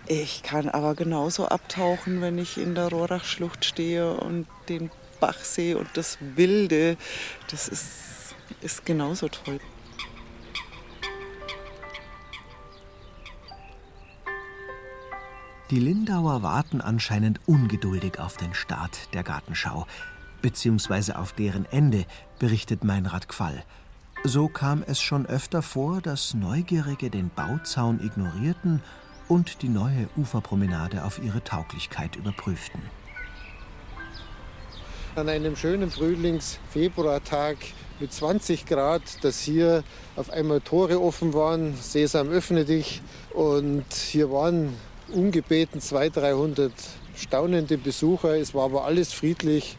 ich 0.07 0.43
kann 0.43 0.69
aber 0.69 0.95
genauso 0.95 1.49
abtauchen, 1.49 2.21
wenn 2.21 2.39
ich 2.39 2.59
in 2.59 2.75
der 2.75 2.89
Rohrachschlucht 2.89 3.65
stehe 3.65 4.13
und 4.15 4.47
den 4.69 4.91
Bach 5.21 5.39
sehe 5.39 5.79
und 5.79 5.89
das 5.95 6.19
Wilde. 6.21 6.97
Das 7.51 7.69
ist, 7.69 8.35
ist 8.61 8.85
genauso 8.85 9.29
toll. 9.29 9.59
Die 15.71 15.81
Lindauer 15.81 16.43
warten 16.43 16.83
anscheinend 16.83 17.41
ungeduldig 17.47 18.21
auf 18.21 18.37
den 18.37 18.53
Start 18.53 19.13
der 19.15 19.23
Gartenschau 19.23 19.87
beziehungsweise 20.45 21.19
auf 21.19 21.33
deren 21.33 21.65
Ende, 21.73 22.05
berichtet 22.39 22.85
Meinrad 22.85 23.29
Quall. 23.29 23.65
So 24.25 24.47
kam 24.47 24.85
es 24.87 25.01
schon 25.01 25.25
öfter 25.25 25.63
vor, 25.63 26.03
dass 26.03 26.35
Neugierige 26.35 27.09
den 27.09 27.31
Bauzaun 27.35 27.99
ignorierten 27.99 28.83
und 29.27 29.63
die 29.63 29.71
neue 29.71 30.07
Uferpromenade 30.19 31.03
auf 31.03 31.19
ihre 31.19 31.43
Tauglichkeit 31.43 32.17
überprüften. 32.17 32.83
An 35.17 35.31
einem 35.31 35.57
schönen 35.57 35.91
Frühlings-Februartag 35.91 37.57
mit 37.99 38.13
20 38.13 38.67
Grad, 38.67 39.25
dass 39.25 39.41
hier 39.41 39.83
auf 40.15 40.29
einmal 40.29 40.61
Tore 40.61 41.01
offen 41.01 41.33
waren, 41.33 41.75
Sesam 41.75 42.29
öffne 42.29 42.67
dich 42.67 43.01
und 43.33 43.91
hier 43.95 44.31
waren 44.31 44.75
ungebeten 45.11 45.81
200, 45.81 46.17
300 46.17 46.73
staunende 47.17 47.79
Besucher. 47.79 48.37
Es 48.37 48.53
war 48.53 48.65
aber 48.65 48.85
alles 48.85 49.15
friedlich 49.15 49.79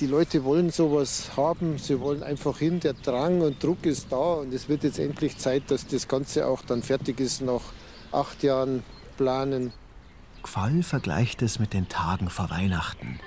die 0.00 0.06
Leute 0.06 0.44
wollen 0.44 0.70
sowas 0.70 1.30
haben, 1.36 1.76
sie 1.78 2.00
wollen 2.00 2.22
einfach 2.22 2.58
hin, 2.58 2.80
der 2.80 2.94
Drang 2.94 3.42
und 3.42 3.62
Druck 3.62 3.84
ist 3.84 4.10
da 4.10 4.34
und 4.34 4.54
es 4.54 4.68
wird 4.68 4.82
jetzt 4.82 4.98
endlich 4.98 5.36
Zeit, 5.36 5.70
dass 5.70 5.86
das 5.86 6.08
Ganze 6.08 6.46
auch 6.46 6.62
dann 6.62 6.82
fertig 6.82 7.20
ist 7.20 7.42
nach 7.42 7.60
acht 8.10 8.42
Jahren 8.42 8.82
Planen. 9.18 9.72
Quall 10.42 10.82
vergleicht 10.82 11.42
es 11.42 11.58
mit 11.58 11.74
den 11.74 11.88
Tagen 11.88 12.30
vor 12.30 12.48
Weihnachten, 12.48 13.20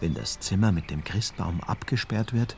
wenn 0.00 0.14
das 0.14 0.40
Zimmer 0.40 0.72
mit 0.72 0.90
dem 0.90 1.04
Christbaum 1.04 1.60
abgesperrt 1.60 2.32
wird 2.32 2.56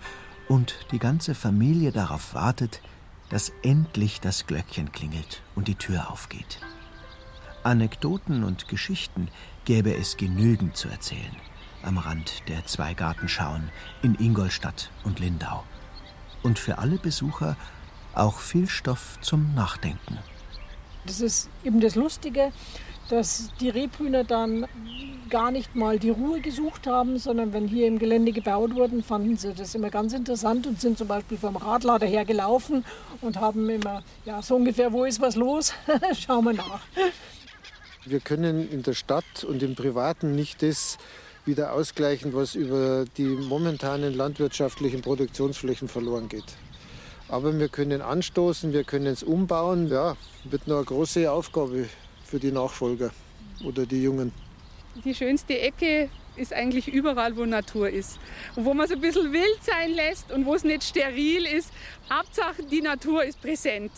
und 0.49 0.75
die 0.93 1.01
ganze 1.01 1.35
Familie 1.35 1.91
darauf 1.91 2.35
wartet, 2.35 2.81
dass 3.29 3.53
endlich 3.63 4.21
das 4.21 4.47
Glöckchen 4.47 4.93
klingelt 4.93 5.43
und 5.57 5.67
die 5.67 5.75
Tür 5.75 6.11
aufgeht. 6.11 6.61
Anekdoten 7.65 8.45
und 8.45 8.69
Geschichten 8.69 9.29
gäbe 9.65 9.95
es 9.95 10.17
genügend 10.17 10.77
zu 10.77 10.89
erzählen 10.89 11.37
am 11.83 11.99
Rand 11.99 12.49
der 12.49 12.65
zwei 12.67 12.95
Gartenschauen 12.95 13.71
in 14.03 14.15
Ingolstadt 14.15 14.91
und 15.05 15.21
Lindau. 15.21 15.65
Und 16.43 16.59
für 16.59 16.79
alle 16.79 16.97
Besucher 16.97 17.57
auch 18.15 18.39
viel 18.39 18.69
Stoff 18.69 19.19
zum 19.21 19.55
Nachdenken. 19.55 20.19
Das 21.07 21.21
ist 21.21 21.49
eben 21.65 21.81
das 21.81 21.95
Lustige, 21.95 22.53
dass 23.09 23.51
die 23.61 23.71
Rebhühner 23.71 24.25
dann 24.25 24.67
gar 25.31 25.51
nicht 25.51 25.75
mal 25.75 25.99
die 25.99 26.11
Ruhe 26.11 26.41
gesucht 26.41 26.87
haben, 26.87 27.19
sondern 27.19 27.53
wenn 27.53 27.69
hier 27.69 27.87
im 27.87 27.99
Gelände 27.99 28.33
gebaut 28.33 28.75
wurden, 28.75 29.03
fanden 29.03 29.37
sie 29.37 29.53
das 29.53 29.75
immer 29.75 29.91
ganz 29.91 30.13
interessant 30.13 30.67
und 30.67 30.81
sind 30.81 30.99
zum 30.99 31.09
Beispiel 31.09 31.39
vom 31.39 31.57
Radlader 31.57 32.07
her 32.07 32.25
gelaufen 32.25 32.85
und 33.21 33.39
haben 33.39 33.69
immer, 33.69 34.03
ja, 34.25 34.43
so 34.43 34.57
ungefähr, 34.57 34.93
wo 34.93 35.05
ist 35.05 35.21
was 35.21 35.37
los? 35.37 35.73
Schauen 36.15 36.45
wir 36.45 36.55
nach. 36.55 36.81
Wir 38.05 38.21
können 38.21 38.71
in 38.71 38.83
der 38.83 38.95
Stadt 38.95 39.45
und 39.45 39.63
im 39.63 39.75
Privaten 39.75 40.35
nicht 40.35 40.63
das 40.63 40.97
wieder 41.49 41.73
ausgleichen, 41.73 42.35
was 42.35 42.55
über 42.55 43.07
die 43.17 43.25
momentanen 43.25 44.15
landwirtschaftlichen 44.15 45.01
Produktionsflächen 45.01 45.89
verloren 45.89 46.29
geht. 46.29 46.45
Aber 47.29 47.59
wir 47.59 47.69
können 47.69 48.01
anstoßen, 48.01 48.73
wir 48.73 48.85
können 48.85 49.07
es 49.07 49.23
umbauen. 49.23 49.89
Ja, 49.89 50.17
wird 50.45 50.69
noch 50.69 50.77
eine 50.77 50.85
große 50.85 51.31
Aufgabe 51.31 51.89
für 52.25 52.39
die 52.39 52.53
Nachfolger 52.53 53.11
oder 53.65 53.85
die 53.87 54.03
Jungen. 54.03 54.33
Die 55.05 55.15
schönste 55.15 55.59
Ecke 55.59 56.09
ist 56.37 56.53
eigentlich 56.53 56.89
überall, 56.89 57.37
wo 57.37 57.45
Natur 57.45 57.89
ist. 57.89 58.19
Und 58.55 58.65
wo 58.65 58.75
man 58.75 58.87
es 58.87 58.93
ein 58.93 59.01
bisschen 59.01 59.33
wild 59.33 59.59
sein 59.63 59.93
lässt 59.93 60.31
und 60.31 60.47
wo 60.47 60.55
es 60.55 60.65
nicht 60.65 60.85
steril 60.85 61.45
ist. 61.45 61.71
Hauptsache, 62.11 62.63
die 62.63 62.81
Natur 62.81 63.25
ist 63.25 63.41
präsent. 63.41 63.93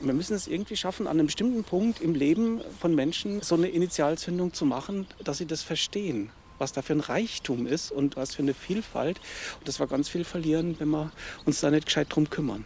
Wir 0.00 0.12
müssen 0.12 0.34
es 0.34 0.46
irgendwie 0.46 0.76
schaffen, 0.76 1.06
an 1.06 1.18
einem 1.18 1.26
bestimmten 1.26 1.64
Punkt 1.64 2.00
im 2.00 2.14
Leben 2.14 2.60
von 2.80 2.94
Menschen 2.94 3.40
so 3.42 3.54
eine 3.54 3.68
Initialzündung 3.68 4.52
zu 4.52 4.66
machen, 4.66 5.06
dass 5.24 5.38
sie 5.38 5.46
das 5.46 5.62
verstehen 5.62 6.30
was 6.58 6.72
da 6.72 6.82
für 6.82 6.92
ein 6.92 7.00
Reichtum 7.00 7.66
ist 7.66 7.90
und 7.90 8.16
was 8.16 8.34
für 8.34 8.42
eine 8.42 8.54
Vielfalt. 8.54 9.20
Und 9.58 9.68
dass 9.68 9.80
wir 9.80 9.86
ganz 9.86 10.08
viel 10.08 10.24
verlieren, 10.24 10.76
wenn 10.78 10.88
wir 10.88 11.12
uns 11.44 11.60
da 11.60 11.70
nicht 11.70 11.86
gescheit 11.86 12.08
drum 12.10 12.30
kümmern. 12.30 12.64